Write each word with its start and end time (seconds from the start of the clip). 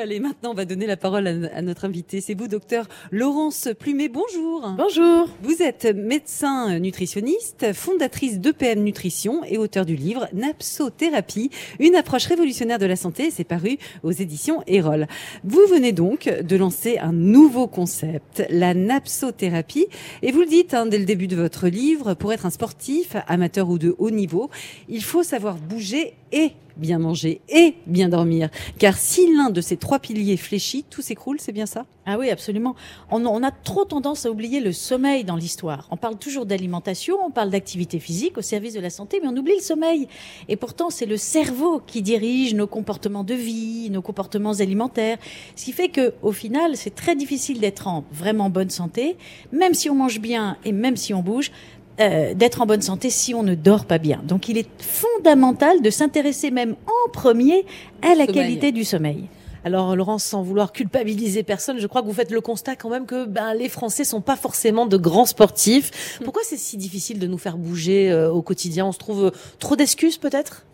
Allez, 0.00 0.20
maintenant, 0.20 0.52
on 0.52 0.54
va 0.54 0.64
donner 0.64 0.86
la 0.86 0.96
parole 0.96 1.26
à, 1.26 1.60
notre 1.60 1.84
invité. 1.84 2.22
C'est 2.22 2.32
vous, 2.32 2.48
docteur 2.48 2.88
Laurence 3.10 3.68
Plumet. 3.78 4.08
Bonjour. 4.08 4.72
Bonjour. 4.78 5.28
Vous 5.42 5.60
êtes 5.60 5.84
médecin 5.84 6.78
nutritionniste, 6.78 7.74
fondatrice 7.74 8.40
d'EPM 8.40 8.82
Nutrition 8.82 9.44
et 9.44 9.58
auteur 9.58 9.84
du 9.84 9.94
livre 9.94 10.30
Napsothérapie, 10.32 11.50
une 11.78 11.94
approche 11.94 12.24
révolutionnaire 12.24 12.78
de 12.78 12.86
la 12.86 12.96
santé. 12.96 13.30
C'est 13.30 13.44
paru 13.44 13.76
aux 14.02 14.12
éditions 14.12 14.62
Erol. 14.66 15.08
Vous 15.44 15.60
venez 15.68 15.92
donc 15.92 16.24
de 16.24 16.56
lancer 16.56 16.96
un 16.96 17.12
nouveau 17.12 17.66
concept, 17.66 18.46
la 18.48 18.72
napsothérapie. 18.72 19.88
Et 20.22 20.32
vous 20.32 20.40
le 20.40 20.46
dites 20.46 20.72
hein, 20.72 20.86
dès 20.86 20.98
le 21.00 21.04
début 21.04 21.28
de 21.28 21.36
votre 21.36 21.68
livre, 21.68 22.14
pour 22.14 22.32
être 22.32 22.46
un 22.46 22.50
sportif, 22.50 23.14
amateur 23.26 23.68
ou 23.68 23.76
de 23.76 23.94
haut 23.98 24.10
niveau, 24.10 24.48
il 24.88 25.04
faut 25.04 25.22
savoir 25.22 25.56
bouger 25.56 26.14
et 26.32 26.52
bien 26.76 26.98
manger 26.98 27.40
et 27.48 27.76
bien 27.86 28.08
dormir. 28.08 28.48
Car 28.78 28.96
si 28.96 29.32
l'un 29.34 29.50
de 29.50 29.60
ces 29.60 29.76
trois 29.76 29.98
piliers 29.98 30.36
fléchit, 30.36 30.84
tout 30.88 31.02
s'écroule, 31.02 31.38
c'est 31.40 31.52
bien 31.52 31.66
ça? 31.66 31.86
Ah 32.04 32.18
oui, 32.18 32.30
absolument. 32.30 32.74
On, 33.12 33.42
a 33.44 33.50
trop 33.52 33.84
tendance 33.84 34.26
à 34.26 34.30
oublier 34.30 34.58
le 34.58 34.72
sommeil 34.72 35.22
dans 35.22 35.36
l'histoire. 35.36 35.86
On 35.92 35.96
parle 35.96 36.18
toujours 36.18 36.46
d'alimentation, 36.46 37.16
on 37.24 37.30
parle 37.30 37.50
d'activité 37.50 38.00
physique 38.00 38.38
au 38.38 38.42
service 38.42 38.74
de 38.74 38.80
la 38.80 38.90
santé, 38.90 39.20
mais 39.22 39.28
on 39.28 39.36
oublie 39.36 39.54
le 39.54 39.62
sommeil. 39.62 40.08
Et 40.48 40.56
pourtant, 40.56 40.90
c'est 40.90 41.06
le 41.06 41.16
cerveau 41.16 41.80
qui 41.86 42.02
dirige 42.02 42.54
nos 42.54 42.66
comportements 42.66 43.22
de 43.22 43.34
vie, 43.34 43.88
nos 43.90 44.02
comportements 44.02 44.54
alimentaires. 44.54 45.18
Ce 45.54 45.64
qui 45.64 45.72
fait 45.72 45.90
que, 45.90 46.14
au 46.22 46.32
final, 46.32 46.76
c'est 46.76 46.94
très 46.94 47.14
difficile 47.14 47.60
d'être 47.60 47.86
en 47.86 48.04
vraiment 48.10 48.50
bonne 48.50 48.70
santé, 48.70 49.16
même 49.52 49.74
si 49.74 49.88
on 49.88 49.94
mange 49.94 50.20
bien 50.20 50.56
et 50.64 50.72
même 50.72 50.96
si 50.96 51.14
on 51.14 51.22
bouge, 51.22 51.52
euh, 52.00 52.34
d'être 52.34 52.62
en 52.62 52.66
bonne 52.66 52.82
santé 52.82 53.10
si 53.10 53.34
on 53.34 53.42
ne 53.42 53.54
dort 53.54 53.84
pas 53.84 53.98
bien. 53.98 54.22
Donc 54.24 54.48
il 54.48 54.58
est 54.58 54.68
fondamental 54.80 55.82
de 55.82 55.90
s'intéresser 55.90 56.50
même 56.50 56.74
en 56.86 57.10
premier 57.10 57.66
à 58.02 58.14
la 58.14 58.26
qualité 58.26 58.72
du 58.72 58.84
sommeil. 58.84 59.28
Alors 59.64 59.94
Laurence, 59.94 60.24
sans 60.24 60.42
vouloir 60.42 60.72
culpabiliser 60.72 61.42
personne, 61.42 61.78
je 61.78 61.86
crois 61.86 62.02
que 62.02 62.06
vous 62.06 62.12
faites 62.12 62.32
le 62.32 62.40
constat 62.40 62.74
quand 62.74 62.90
même 62.90 63.06
que 63.06 63.26
ben, 63.26 63.54
les 63.54 63.68
Français 63.68 64.04
sont 64.04 64.20
pas 64.20 64.36
forcément 64.36 64.86
de 64.86 64.96
grands 64.96 65.26
sportifs. 65.26 66.18
Pourquoi 66.24 66.42
c'est 66.44 66.56
si 66.56 66.76
difficile 66.76 67.18
de 67.18 67.26
nous 67.26 67.38
faire 67.38 67.56
bouger 67.56 68.10
euh, 68.10 68.30
au 68.30 68.42
quotidien? 68.42 68.86
On 68.86 68.92
se 68.92 68.98
trouve 68.98 69.26
euh, 69.26 69.30
trop 69.60 69.76
d'excuses 69.76 70.18
peut-être? 70.18 70.66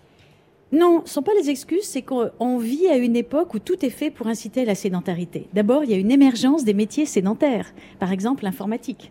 Non, 0.70 1.02
ce 1.04 1.14
sont 1.14 1.22
pas 1.22 1.32
les 1.40 1.48
excuses, 1.50 1.84
c'est 1.84 2.02
qu'on 2.02 2.58
vit 2.58 2.86
à 2.88 2.96
une 2.96 3.16
époque 3.16 3.54
où 3.54 3.58
tout 3.58 3.84
est 3.84 3.90
fait 3.90 4.10
pour 4.10 4.26
inciter 4.26 4.62
à 4.62 4.64
la 4.66 4.74
sédentarité. 4.74 5.48
D'abord, 5.54 5.82
il 5.82 5.90
y 5.90 5.94
a 5.94 5.96
une 5.96 6.10
émergence 6.10 6.64
des 6.64 6.74
métiers 6.74 7.06
sédentaires, 7.06 7.72
par 7.98 8.12
exemple 8.12 8.44
l'informatique. 8.44 9.10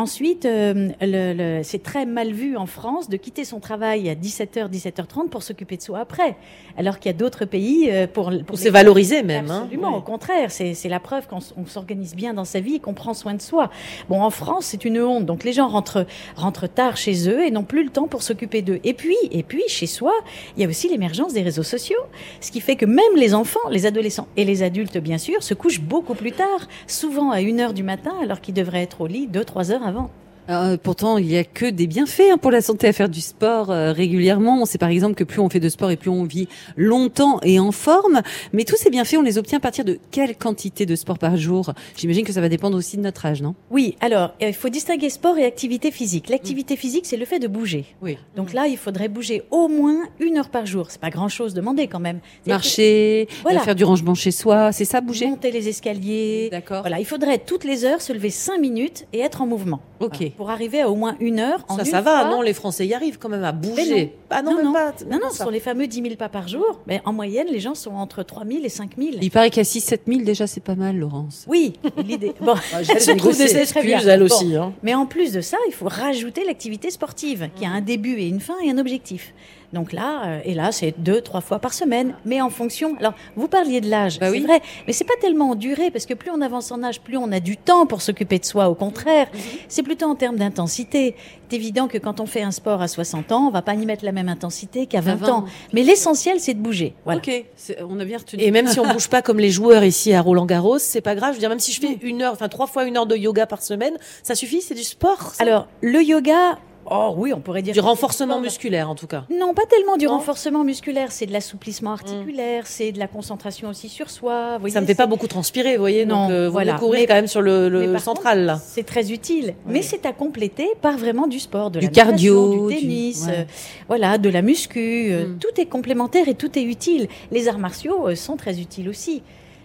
Ensuite, 0.00 0.46
euh, 0.46 0.88
le, 1.02 1.60
c'est 1.62 1.82
très 1.82 2.06
mal 2.06 2.32
vu 2.32 2.56
en 2.56 2.64
France 2.64 3.10
de 3.10 3.18
quitter 3.18 3.44
son 3.44 3.60
travail 3.60 4.08
à 4.08 4.14
17h, 4.14 4.70
17h30 4.70 5.28
pour 5.28 5.42
s'occuper 5.42 5.76
de 5.76 5.82
soi 5.82 5.98
après. 5.98 6.38
Alors 6.78 6.98
qu'il 6.98 7.12
y 7.12 7.14
a 7.14 7.18
d'autres 7.18 7.44
pays 7.44 7.90
euh, 7.90 8.06
pour... 8.06 8.32
Pour, 8.46 8.58
se 8.58 8.70
valoriser 8.70 9.22
même. 9.22 9.50
Hein. 9.50 9.64
Absolument, 9.64 9.94
au 9.94 10.00
contraire. 10.00 10.50
C'est, 10.52 10.72
c'est 10.72 10.88
la 10.88 11.00
preuve 11.00 11.28
qu'on 11.28 11.66
s'organise 11.66 12.16
bien 12.16 12.32
dans 12.32 12.46
sa 12.46 12.60
vie 12.60 12.76
et 12.76 12.78
qu'on 12.78 12.94
prend 12.94 13.12
soin 13.12 13.34
de 13.34 13.42
soi. 13.42 13.68
Bon, 14.08 14.22
en 14.22 14.30
France, 14.30 14.64
c'est 14.64 14.86
une 14.86 15.02
honte. 15.02 15.26
Donc 15.26 15.44
les 15.44 15.52
gens 15.52 15.68
rentrent, 15.68 16.06
rentrent 16.34 16.66
tard 16.66 16.96
chez 16.96 17.28
eux 17.28 17.44
et 17.44 17.50
n'ont 17.50 17.64
plus 17.64 17.84
le 17.84 17.90
temps 17.90 18.08
pour 18.08 18.22
s'occuper 18.22 18.62
d'eux. 18.62 18.80
Et 18.84 18.94
puis, 18.94 19.18
et 19.30 19.42
puis, 19.42 19.64
chez 19.68 19.86
soi, 19.86 20.14
il 20.56 20.62
y 20.62 20.64
a 20.64 20.68
aussi 20.70 20.88
l'émergence 20.88 21.34
des 21.34 21.42
réseaux 21.42 21.62
sociaux. 21.62 22.00
Ce 22.40 22.50
qui 22.50 22.62
fait 22.62 22.76
que 22.76 22.86
même 22.86 23.16
les 23.16 23.34
enfants, 23.34 23.68
les 23.68 23.84
adolescents 23.84 24.28
et 24.38 24.46
les 24.46 24.62
adultes, 24.62 24.96
bien 24.96 25.18
sûr, 25.18 25.42
se 25.42 25.52
couchent 25.52 25.82
beaucoup 25.82 26.14
plus 26.14 26.32
tard, 26.32 26.68
souvent 26.86 27.32
à 27.32 27.40
1h 27.40 27.74
du 27.74 27.82
matin, 27.82 28.14
alors 28.22 28.40
qu'ils 28.40 28.54
devraient 28.54 28.82
être 28.82 29.02
au 29.02 29.06
lit 29.06 29.28
2-3 29.28 29.72
heures 29.72 29.86
avant 29.86 29.89
avant. 29.90 30.10
Euh, 30.50 30.76
pourtant, 30.82 31.16
il 31.18 31.26
n'y 31.26 31.36
a 31.36 31.44
que 31.44 31.66
des 31.66 31.86
bienfaits 31.86 32.32
hein, 32.32 32.36
pour 32.36 32.50
la 32.50 32.60
santé 32.60 32.88
à 32.88 32.92
faire 32.92 33.08
du 33.08 33.20
sport 33.20 33.70
euh, 33.70 33.92
régulièrement. 33.92 34.60
On 34.60 34.64
sait 34.64 34.78
par 34.78 34.88
exemple 34.88 35.14
que 35.14 35.22
plus 35.22 35.40
on 35.40 35.48
fait 35.48 35.60
de 35.60 35.68
sport 35.68 35.90
et 35.90 35.96
plus 35.96 36.10
on 36.10 36.24
vit 36.24 36.48
longtemps 36.76 37.38
et 37.42 37.60
en 37.60 37.70
forme. 37.70 38.22
Mais 38.52 38.64
tous 38.64 38.76
ces 38.76 38.90
bienfaits, 38.90 39.16
on 39.18 39.22
les 39.22 39.38
obtient 39.38 39.58
à 39.58 39.60
partir 39.60 39.84
de 39.84 39.98
quelle 40.10 40.36
quantité 40.36 40.86
de 40.86 40.96
sport 40.96 41.18
par 41.18 41.36
jour? 41.36 41.72
J'imagine 41.96 42.24
que 42.24 42.32
ça 42.32 42.40
va 42.40 42.48
dépendre 42.48 42.76
aussi 42.76 42.96
de 42.96 43.02
notre 43.02 43.24
âge, 43.26 43.42
non? 43.42 43.54
Oui. 43.70 43.96
Alors, 44.00 44.34
il 44.40 44.52
faut 44.52 44.68
distinguer 44.68 45.08
sport 45.08 45.38
et 45.38 45.44
activité 45.44 45.92
physique. 45.92 46.28
L'activité 46.28 46.76
physique, 46.76 47.06
c'est 47.06 47.16
le 47.16 47.26
fait 47.26 47.38
de 47.38 47.46
bouger. 47.46 47.84
Oui. 48.02 48.18
Donc 48.34 48.52
là, 48.52 48.66
il 48.66 48.76
faudrait 48.76 49.08
bouger 49.08 49.42
au 49.52 49.68
moins 49.68 50.02
une 50.18 50.36
heure 50.36 50.50
par 50.50 50.66
jour. 50.66 50.86
C'est 50.90 51.00
pas 51.00 51.10
grand-chose 51.10 51.54
demander 51.54 51.86
quand 51.86 52.00
même. 52.00 52.18
Marcher, 52.46 53.28
voilà. 53.42 53.60
faire 53.60 53.76
du 53.76 53.84
rangement 53.84 54.14
chez 54.14 54.32
soi, 54.32 54.72
c'est 54.72 54.84
ça, 54.84 55.00
bouger? 55.00 55.28
Monter 55.28 55.52
les 55.52 55.68
escaliers. 55.68 56.48
D'accord. 56.50 56.80
Voilà, 56.80 56.98
il 56.98 57.06
faudrait 57.06 57.38
toutes 57.38 57.64
les 57.64 57.84
heures 57.84 58.02
se 58.02 58.12
lever 58.12 58.30
cinq 58.30 58.58
minutes 58.60 59.06
et 59.12 59.20
être 59.20 59.42
en 59.42 59.46
mouvement. 59.46 59.80
Ok 60.00 60.32
pour 60.40 60.48
arriver 60.48 60.80
à 60.80 60.88
au 60.88 60.94
moins 60.94 61.16
une 61.20 61.38
heure. 61.38 61.66
En 61.68 61.76
ça, 61.76 61.84
ça 61.84 62.00
va, 62.00 62.30
non 62.30 62.40
Les 62.40 62.54
Français 62.54 62.86
y 62.86 62.94
arrivent 62.94 63.18
quand 63.18 63.28
même 63.28 63.44
à 63.44 63.52
bouger. 63.52 64.14
Ah 64.30 64.40
non, 64.40 64.64
non, 64.64 64.72
pas. 64.72 64.94
Non, 65.06 65.18
non, 65.22 65.28
ce 65.30 65.36
sont 65.36 65.50
les 65.50 65.60
fameux 65.60 65.86
10 65.86 66.00
000 66.00 66.14
pas 66.14 66.30
par 66.30 66.48
jour. 66.48 66.80
Mais 66.86 67.02
en 67.04 67.12
moyenne, 67.12 67.48
les 67.52 67.60
gens 67.60 67.74
sont 67.74 67.90
entre 67.90 68.22
3 68.22 68.46
000 68.46 68.64
et 68.64 68.70
5 68.70 68.92
000. 68.96 69.10
Il 69.20 69.30
paraît 69.30 69.50
qu'à 69.50 69.64
6 69.64 69.82
7 69.82 70.02
000, 70.08 70.22
déjà, 70.22 70.46
c'est 70.46 70.62
pas 70.62 70.76
mal, 70.76 70.96
Laurence. 70.96 71.44
Oui, 71.46 71.74
l'idée. 72.06 72.32
Bon, 72.40 72.54
ah, 72.72 72.82
se 72.82 73.10
trouve 73.18 73.36
des 73.36 73.54
excuses, 73.54 74.06
elle 74.06 74.22
aussi. 74.22 74.56
Hein. 74.56 74.72
Mais 74.82 74.94
en 74.94 75.04
plus 75.04 75.30
de 75.34 75.42
ça, 75.42 75.58
il 75.68 75.74
faut 75.74 75.88
rajouter 75.88 76.46
l'activité 76.46 76.90
sportive, 76.90 77.50
qui 77.54 77.66
a 77.66 77.68
un 77.68 77.82
début 77.82 78.14
et 78.14 78.26
une 78.26 78.40
fin 78.40 78.56
et 78.64 78.70
un 78.70 78.78
objectif. 78.78 79.34
Donc 79.72 79.92
là, 79.92 80.24
euh, 80.24 80.40
et 80.44 80.54
là, 80.54 80.72
c'est 80.72 80.94
deux, 80.98 81.20
trois 81.20 81.40
fois 81.40 81.60
par 81.60 81.72
semaine, 81.72 82.14
mais 82.24 82.40
en 82.40 82.50
fonction. 82.50 82.96
Alors, 82.98 83.14
vous 83.36 83.46
parliez 83.46 83.80
de 83.80 83.88
l'âge, 83.88 84.18
bah 84.18 84.30
c'est 84.32 84.40
vrai, 84.40 84.60
mais 84.86 84.92
c'est 84.92 85.04
pas 85.04 85.14
tellement 85.20 85.50
en 85.50 85.54
durée, 85.54 85.90
parce 85.90 86.06
que 86.06 86.14
plus 86.14 86.30
on 86.30 86.40
avance 86.40 86.72
en 86.72 86.82
âge, 86.82 87.00
plus 87.00 87.16
on 87.16 87.30
a 87.30 87.40
du 87.40 87.56
temps 87.56 87.86
pour 87.86 88.02
s'occuper 88.02 88.38
de 88.38 88.44
soi. 88.44 88.68
Au 88.68 88.74
contraire, 88.74 89.28
mhm. 89.32 89.40
c'est 89.68 89.82
plutôt 89.82 90.06
en 90.06 90.16
termes 90.16 90.36
d'intensité. 90.36 91.14
C'est 91.48 91.56
évident 91.56 91.88
que 91.88 91.98
quand 91.98 92.20
on 92.20 92.26
fait 92.26 92.42
un 92.42 92.52
sport 92.52 92.80
à 92.80 92.88
60 92.88 93.32
ans, 93.32 93.46
on 93.48 93.50
va 93.50 93.62
pas 93.62 93.74
y 93.74 93.84
mettre 93.84 94.04
la 94.04 94.12
même 94.12 94.28
intensité 94.28 94.86
qu'à 94.86 95.00
20, 95.00 95.28
ans. 95.28 95.44
Mais 95.72 95.82
l'essentiel, 95.82 96.38
c'est 96.38 96.54
de 96.54 96.60
bouger. 96.60 96.94
Voilà. 97.04 97.20
Ok, 97.20 97.44
on 97.88 97.98
a 97.98 98.04
bien 98.04 98.18
retenu. 98.18 98.42
Et 98.42 98.50
même 98.52 98.68
si 98.68 98.78
on 98.78 98.86
bouge 98.92 99.08
pas 99.08 99.20
comme 99.20 99.40
les 99.40 99.50
joueurs 99.50 99.82
ici 99.82 100.12
à 100.12 100.20
Roland 100.20 100.46
Garros, 100.46 100.78
c'est 100.78 101.00
pas 101.00 101.16
grave. 101.16 101.30
Je 101.30 101.34
veux 101.34 101.40
dire, 101.40 101.48
même 101.48 101.58
si 101.58 101.72
je 101.72 101.80
fais 101.80 101.98
une 102.02 102.22
heure, 102.22 102.32
enfin 102.32 102.48
trois 102.48 102.68
fois 102.68 102.84
une 102.84 102.96
heure 102.96 103.06
de 103.06 103.16
yoga 103.16 103.46
par 103.46 103.62
semaine, 103.62 103.94
ça 104.22 104.36
suffit. 104.36 104.60
C'est 104.60 104.74
du 104.74 104.84
sport. 104.84 105.32
Alors, 105.40 105.66
le 105.80 106.02
yoga, 106.02 106.58
Oh 106.86 107.14
oui, 107.16 107.32
on 107.32 107.40
pourrait 107.40 107.62
dire. 107.62 107.74
Du 107.74 107.80
renforcement 107.80 108.40
musculaire, 108.40 108.88
en 108.88 108.94
tout 108.94 109.06
cas. 109.06 109.24
Non, 109.30 109.54
pas 109.54 109.66
tellement 109.68 109.96
du 109.96 110.06
renforcement 110.06 110.64
musculaire. 110.64 111.12
C'est 111.12 111.26
de 111.26 111.32
l'assouplissement 111.32 111.92
articulaire, 111.92 112.66
c'est 112.66 112.92
de 112.92 112.98
la 112.98 113.06
concentration 113.06 113.68
aussi 113.68 113.88
sur 113.88 114.10
soi. 114.10 114.58
Ça 114.68 114.80
me 114.80 114.86
fait 114.86 114.94
pas 114.94 115.06
beaucoup 115.06 115.26
transpirer, 115.26 115.76
vous 115.76 115.82
voyez. 115.82 116.06
Non, 116.06 116.22
donc, 116.22 116.30
euh, 116.30 116.48
voilà. 116.48 116.74
Vous 116.74 116.86
courir 116.86 117.06
quand 117.06 117.14
même 117.14 117.26
sur 117.26 117.42
le, 117.42 117.98
central. 117.98 118.58
C'est 118.64 118.86
très 118.86 119.12
utile. 119.12 119.54
Mais 119.66 119.82
c'est 119.82 120.06
à 120.06 120.12
compléter 120.12 120.68
par 120.80 120.96
vraiment 120.96 121.26
du 121.26 121.38
sport, 121.38 121.70
de 121.70 121.80
du 121.80 121.90
cardio, 121.90 122.68
du 122.68 122.76
tennis, 122.76 123.26
euh, 123.28 123.44
voilà, 123.88 124.18
de 124.18 124.28
la 124.28 124.42
muscu. 124.42 125.12
Euh, 125.12 125.26
mm. 125.26 125.38
Tout 125.38 125.60
est 125.60 125.66
complémentaire 125.66 126.28
et 126.28 126.34
tout 126.34 126.58
est 126.58 126.62
utile. 126.62 127.08
Les 127.30 127.48
arts 127.48 127.58
martiaux 127.58 128.14
sont 128.14 128.36
très 128.36 128.60
utiles 128.60 128.88
aussi. 128.88 129.22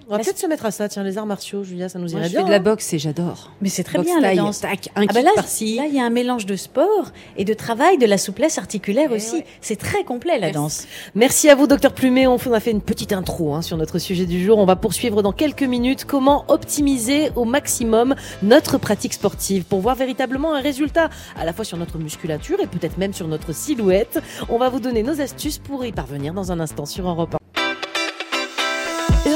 On 0.07 0.11
va 0.11 0.19
peut-être 0.19 0.37
se 0.37 0.45
mettre 0.45 0.65
à 0.65 0.71
ça, 0.71 0.87
tiens, 0.87 1.03
les 1.03 1.17
arts 1.17 1.25
martiaux, 1.25 1.63
Julia, 1.63 1.89
ça 1.89 1.97
nous 1.97 2.11
irait 2.11 2.21
bien. 2.21 2.29
Je 2.29 2.37
fais 2.37 2.43
de 2.43 2.51
la 2.51 2.59
boxe 2.59 2.93
et 2.93 2.99
j'adore. 2.99 3.51
Mais 3.61 3.69
c'est 3.69 3.83
très 3.83 3.99
bien 3.99 4.19
la 4.19 4.35
danse. 4.35 4.61
Tac, 4.61 4.89
un 4.95 5.05
ah 5.07 5.13
bah. 5.13 5.21
Là, 5.23 5.31
il 5.59 5.95
y 5.95 5.99
a 5.99 6.05
un 6.05 6.09
mélange 6.09 6.45
de 6.45 6.55
sport 6.55 7.11
et 7.37 7.45
de 7.45 7.53
travail, 7.53 7.97
de 7.97 8.05
la 8.05 8.19
souplesse 8.19 8.57
articulaire 8.59 9.09
eh 9.11 9.15
aussi. 9.15 9.43
C'est 9.61 9.77
très 9.77 10.03
complet 10.03 10.37
la 10.37 10.51
danse. 10.51 10.85
Merci 11.15 11.49
à 11.49 11.55
vous, 11.55 11.65
docteur 11.65 11.93
Plumet. 11.93 12.27
On 12.27 12.37
a 12.37 12.59
fait 12.59 12.71
une 12.71 12.81
petite 12.81 13.13
intro 13.13 13.55
hein, 13.55 13.61
sur 13.61 13.77
notre 13.77 13.97
sujet 13.97 14.25
du 14.25 14.43
jour. 14.43 14.59
On 14.59 14.65
va 14.65 14.75
poursuivre 14.75 15.23
dans 15.23 15.31
quelques 15.31 15.63
minutes 15.63 16.05
comment 16.05 16.45
optimiser 16.49 17.31
au 17.35 17.45
maximum 17.45 18.15
notre 18.43 18.77
pratique 18.77 19.13
sportive 19.13 19.63
pour 19.63 19.79
voir 19.79 19.95
véritablement 19.95 20.53
un 20.53 20.61
résultat 20.61 21.09
à 21.35 21.45
la 21.45 21.53
fois 21.53 21.65
sur 21.65 21.77
notre 21.77 21.97
musculature 21.97 22.59
et 22.59 22.67
peut-être 22.67 22.97
même 22.97 23.13
sur 23.13 23.27
notre 23.27 23.53
silhouette. 23.53 24.21
On 24.49 24.57
va 24.59 24.69
vous 24.69 24.79
donner 24.79 25.01
nos 25.01 25.19
astuces 25.19 25.57
pour 25.57 25.83
y 25.83 25.91
parvenir 25.91 26.33
dans 26.33 26.51
un 26.51 26.59
instant 26.59 26.85
sur 26.85 27.09
Europe 27.09 27.33
1. 27.33 27.44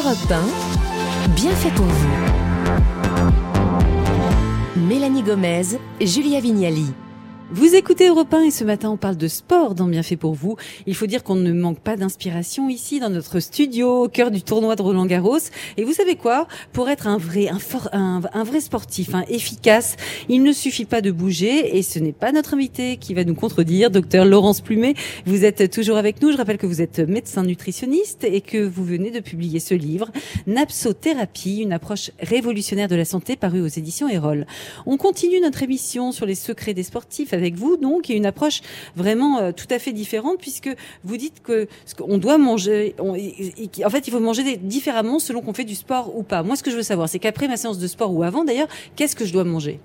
Europe 0.09 0.31
1, 0.31 1.30
bien 1.36 1.52
fait 1.52 1.70
pour 1.70 1.86
vous. 1.86 2.09
Mélanie 4.75 5.22
Gomez, 5.22 5.78
Julia 6.02 6.40
Vignali. 6.40 6.96
Vous 7.52 7.74
écoutez 7.74 8.08
Europe 8.08 8.32
1 8.32 8.44
et 8.44 8.52
ce 8.52 8.64
matin 8.64 8.92
on 8.92 8.98
parle 8.98 9.18
de 9.18 9.28
sport 9.28 9.74
dans 9.74 9.88
Bienfait 9.88 10.18
pour 10.18 10.36
vous. 10.36 10.56
Il 10.86 10.94
faut 10.94 11.08
dire 11.08 11.24
qu'on 11.24 11.34
ne 11.34 11.52
manque 11.52 11.80
pas 11.80 11.98
d'inspiration 11.98 12.70
ici 12.70 13.00
dans 13.00 13.10
notre 13.10 13.40
studio 13.40 14.04
au 14.04 14.08
cœur 14.08 14.30
du 14.30 14.44
tournoi 14.44 14.76
de 14.76 14.84
Roland 14.84 15.08
Garros. 15.08 15.40
Et 15.76 15.84
vous 15.84 15.94
savez 15.94 16.16
quoi? 16.16 16.47
Pour 16.73 16.90
être 16.90 17.08
un 17.08 17.18
vrai, 17.18 17.47
un, 17.91 18.22
un, 18.34 18.44
vrai 18.44 18.59
sportif, 18.59 19.16
un 19.16 19.23
efficace, 19.29 19.96
il 20.29 20.44
ne 20.44 20.52
suffit 20.52 20.85
pas 20.85 21.02
de 21.02 21.09
bouger 21.09 21.76
et 21.76 21.82
ce 21.82 21.97
n'est 21.97 22.12
pas 22.12 22.32
notre 22.32 22.53
invité 22.53 22.97
qui 22.97 23.16
va 23.16 23.23
nous 23.23 23.34
contredire, 23.34 23.90
docteur 23.90 24.26
Laurence 24.26 24.62
Plumet. 24.62 24.94
Vous 25.26 25.44
êtes 25.44 25.72
toujours 25.72 25.97
avec 25.97 26.22
nous. 26.22 26.32
Je 26.32 26.38
rappelle 26.38 26.59
que 26.59 26.68
vous 26.68 26.84
êtes 26.84 27.00
médecin 27.00 27.41
nutritionniste 27.41 28.26
et 28.26 28.41
que 28.41 28.59
vous 28.59 28.84
venez 28.84 29.09
de 29.09 29.22
publier 29.22 29.59
ce 29.59 29.73
livre, 29.73 30.12
Napsothérapie, 30.46 31.62
une 31.64 31.73
approche 31.73 32.12
révolutionnaire 32.20 32.90
de 32.90 32.96
la 32.96 33.06
santé 33.06 33.35
paru 33.35 33.59
aux 33.59 33.68
éditions 33.68 34.08
Erol. 34.08 34.46
On 34.85 34.97
continue 34.97 35.41
notre 35.41 35.64
émission 35.64 36.12
sur 36.12 36.28
les 36.28 36.35
secrets 36.35 36.76
des 36.76 36.84
sportifs 36.84 37.34
avec 37.40 37.56
vous, 37.56 37.78
donc, 37.78 38.09
et 38.09 38.16
une 38.16 38.26
approche 38.26 38.62
vraiment 38.96 39.40
euh, 39.40 39.52
tout 39.52 39.68
à 39.72 39.80
fait 39.80 39.94
différente, 39.94 40.38
puisque 40.40 40.70
vous 41.03 41.18
dites 41.18 41.41
que 41.41 41.68
ce 41.86 41.96
qu'on 41.96 42.18
doit 42.18 42.38
manger, 42.38 42.96
en 43.00 43.90
fait, 43.90 44.08
il 44.08 44.12
faut 44.12 44.20
manger 44.20 44.58
différemment 44.58 45.20
selon 45.20 45.41
qu'on 45.41 45.53
fait 45.53 45.64
du 45.64 45.76
sport 45.76 46.16
ou 46.18 46.24
pas. 46.24 46.44
Moi, 46.44 46.56
ce 46.56 46.64
que 46.64 46.72
je 46.72 46.76
veux 46.76 46.84
savoir, 46.84 47.09
c'est 47.09 47.20
qu'après 47.20 47.47
ma 47.47 47.58
séance 47.58 47.80
de 47.80 47.88
sport 47.88 48.14
ou 48.14 48.24
avant, 48.24 48.44
d'ailleurs, 48.44 48.68
qu'est-ce 48.96 49.16
que 49.16 49.26
je 49.26 49.34
dois 49.34 49.44
manger? 49.46 49.80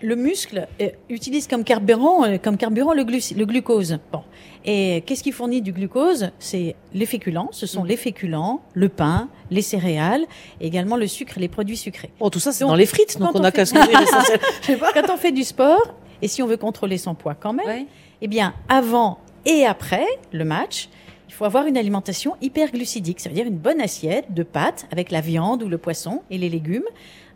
Le 0.00 0.14
muscle 0.14 0.68
euh, 0.80 0.90
utilise 1.08 1.48
comme 1.48 1.64
carburant, 1.64 2.24
euh, 2.24 2.38
comme 2.38 2.56
carburant 2.56 2.94
le, 2.94 3.02
glu- 3.02 3.34
le 3.36 3.44
glucose. 3.44 3.98
Bon. 4.12 4.22
Et 4.64 5.02
qu'est-ce 5.04 5.24
qui 5.24 5.32
fournit 5.32 5.60
du 5.60 5.72
glucose? 5.72 6.30
C'est 6.38 6.76
les 6.94 7.04
féculents. 7.04 7.48
Ce 7.50 7.66
sont 7.66 7.82
les 7.82 7.96
féculents, 7.96 8.60
le 8.74 8.88
pain, 8.88 9.28
les 9.50 9.60
céréales, 9.60 10.24
et 10.60 10.68
également 10.68 10.96
le 10.96 11.08
sucre 11.08 11.36
et 11.36 11.40
les 11.40 11.48
produits 11.48 11.76
sucrés. 11.76 12.10
Oh, 12.20 12.30
tout 12.30 12.38
ça, 12.38 12.52
c'est 12.52 12.64
dans 12.64 12.76
les 12.76 12.86
frites, 12.86 13.18
donc 13.18 13.34
on 13.34 13.40
on 13.40 13.42
a 13.44 13.50
qu'à 13.50 13.66
se 13.66 13.74
nourrir 13.74 13.98
pas. 14.78 14.92
Quand 14.94 15.12
on 15.14 15.16
fait 15.16 15.32
du 15.32 15.42
sport, 15.42 15.82
et 16.22 16.28
si 16.28 16.42
on 16.42 16.46
veut 16.46 16.56
contrôler 16.56 16.96
son 16.96 17.14
poids 17.14 17.34
quand 17.34 17.52
même, 17.52 17.86
eh 18.20 18.28
bien, 18.28 18.54
avant 18.68 19.18
et 19.44 19.66
après 19.66 20.06
le 20.32 20.44
match, 20.44 20.88
il 21.28 21.34
faut 21.34 21.44
avoir 21.44 21.66
une 21.66 21.76
alimentation 21.76 22.36
hyperglucidique. 22.40 23.18
Ça 23.18 23.28
veut 23.28 23.34
dire 23.34 23.46
une 23.46 23.58
bonne 23.58 23.80
assiette 23.80 24.32
de 24.32 24.42
pâtes 24.42 24.86
avec 24.92 25.10
la 25.10 25.20
viande 25.20 25.62
ou 25.62 25.68
le 25.68 25.78
poisson 25.78 26.22
et 26.30 26.38
les 26.38 26.48
légumes, 26.48 26.84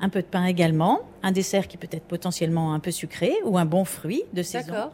un 0.00 0.09
peu 0.09 0.21
de 0.21 0.27
pain 0.27 0.44
également, 0.44 1.00
un 1.23 1.33
dessert 1.33 1.67
qui 1.67 1.77
peut 1.77 1.88
être 1.91 2.05
potentiellement 2.05 2.75
un 2.75 2.79
peu 2.79 2.91
sucré 2.91 3.33
ou 3.44 3.59
un 3.59 3.65
bon 3.65 3.85
fruit 3.85 4.23
de 4.33 4.43
saison. 4.43 4.73
D'accord. 4.73 4.93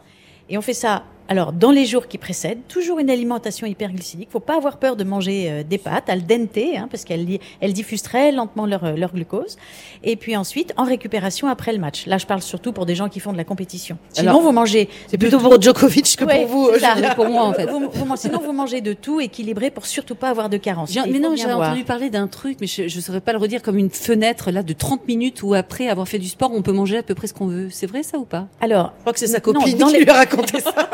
Et 0.49 0.57
on 0.57 0.61
fait 0.61 0.73
ça, 0.73 1.03
alors, 1.29 1.53
dans 1.53 1.71
les 1.71 1.85
jours 1.85 2.07
qui 2.07 2.17
précèdent, 2.17 2.59
toujours 2.67 2.99
une 2.99 3.09
alimentation 3.09 3.65
hyperglycémique. 3.65 4.29
faut 4.29 4.41
pas 4.41 4.57
avoir 4.57 4.77
peur 4.77 4.95
de 4.95 5.03
manger 5.03 5.49
euh, 5.49 5.63
des 5.63 5.77
pâtes 5.77 6.09
al 6.09 6.25
dente, 6.25 6.57
hein, 6.57 6.87
parce 6.91 7.05
qu'elles 7.05 7.39
elles 7.61 7.73
diffusent 7.73 8.01
très 8.01 8.31
lentement 8.31 8.65
leur, 8.65 8.83
euh, 8.83 8.95
leur 8.95 9.13
glucose. 9.13 9.57
Et 10.03 10.17
puis 10.17 10.35
ensuite, 10.35 10.73
en 10.75 10.83
récupération 10.83 11.47
après 11.47 11.71
le 11.71 11.79
match. 11.79 12.07
Là, 12.07 12.17
je 12.17 12.25
parle 12.25 12.41
surtout 12.41 12.73
pour 12.73 12.85
des 12.85 12.95
gens 12.95 13.07
qui 13.07 13.21
font 13.21 13.31
de 13.31 13.37
la 13.37 13.45
compétition. 13.45 13.97
Sinon, 14.11 14.31
Alors, 14.31 14.41
vous 14.41 14.51
mangez. 14.51 14.89
Plutôt 15.17 15.39
pour 15.39 15.61
Djokovic 15.61 16.12
que 16.17 16.25
Ouais, 16.25 16.45
pour 16.45 16.47
vous. 16.47 16.69
c'est 16.73 16.79
ça. 16.79 16.95
Pour 17.15 17.27
moi, 17.27 17.43
en 17.43 17.53
fait. 17.53 17.65
Vous- 17.65 17.89
vous- 17.91 18.15
sinon, 18.17 18.39
vous 18.39 18.53
mangez 18.53 18.81
de 18.81 18.93
tout 18.93 19.19
équilibré 19.21 19.71
pour 19.71 19.85
surtout 19.85 20.15
pas 20.15 20.29
avoir 20.29 20.49
de 20.49 20.57
carence. 20.57 20.93
Mais 21.09 21.19
non, 21.19 21.33
voir. 21.35 21.69
entendu 21.69 21.83
parler 21.83 22.09
d'un 22.09 22.27
truc, 22.27 22.57
mais 22.61 22.67
je 22.67 22.83
ne 22.83 23.01
saurais 23.01 23.21
pas 23.21 23.31
le 23.33 23.39
redire, 23.39 23.61
comme 23.61 23.77
une 23.77 23.89
fenêtre 23.89 24.51
là 24.51 24.63
de 24.63 24.73
30 24.73 25.07
minutes 25.07 25.43
où 25.43 25.53
après 25.53 25.87
avoir 25.89 26.07
fait 26.07 26.19
du 26.19 26.27
sport, 26.29 26.51
on 26.53 26.61
peut 26.61 26.71
manger 26.73 26.97
à 26.97 27.03
peu 27.03 27.15
près 27.15 27.27
ce 27.27 27.33
qu'on 27.33 27.47
veut. 27.47 27.69
C'est 27.69 27.87
vrai 27.87 28.03
ça 28.03 28.17
ou 28.17 28.25
pas? 28.25 28.47
Alors, 28.61 28.93
Je 28.97 29.01
crois 29.01 29.13
que 29.13 29.19
c'est 29.19 29.27
sa 29.27 29.37
Non, 29.37 29.53
copine 29.53 29.77
dans 29.77 29.87
qui 29.87 29.93
les- 29.93 30.03
lui 30.03 30.09
a 30.09 30.13
raconté 30.13 30.59
ça. 30.59 30.71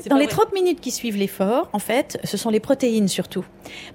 C'est 0.00 0.10
Dans 0.10 0.16
les 0.18 0.26
vrai. 0.26 0.34
30 0.34 0.52
minutes 0.52 0.80
qui 0.80 0.92
suivent 0.92 1.16
l'effort, 1.16 1.68
en 1.72 1.78
fait, 1.80 2.18
ce 2.22 2.36
sont 2.36 2.50
les 2.50 2.60
protéines 2.60 3.08
surtout. 3.08 3.44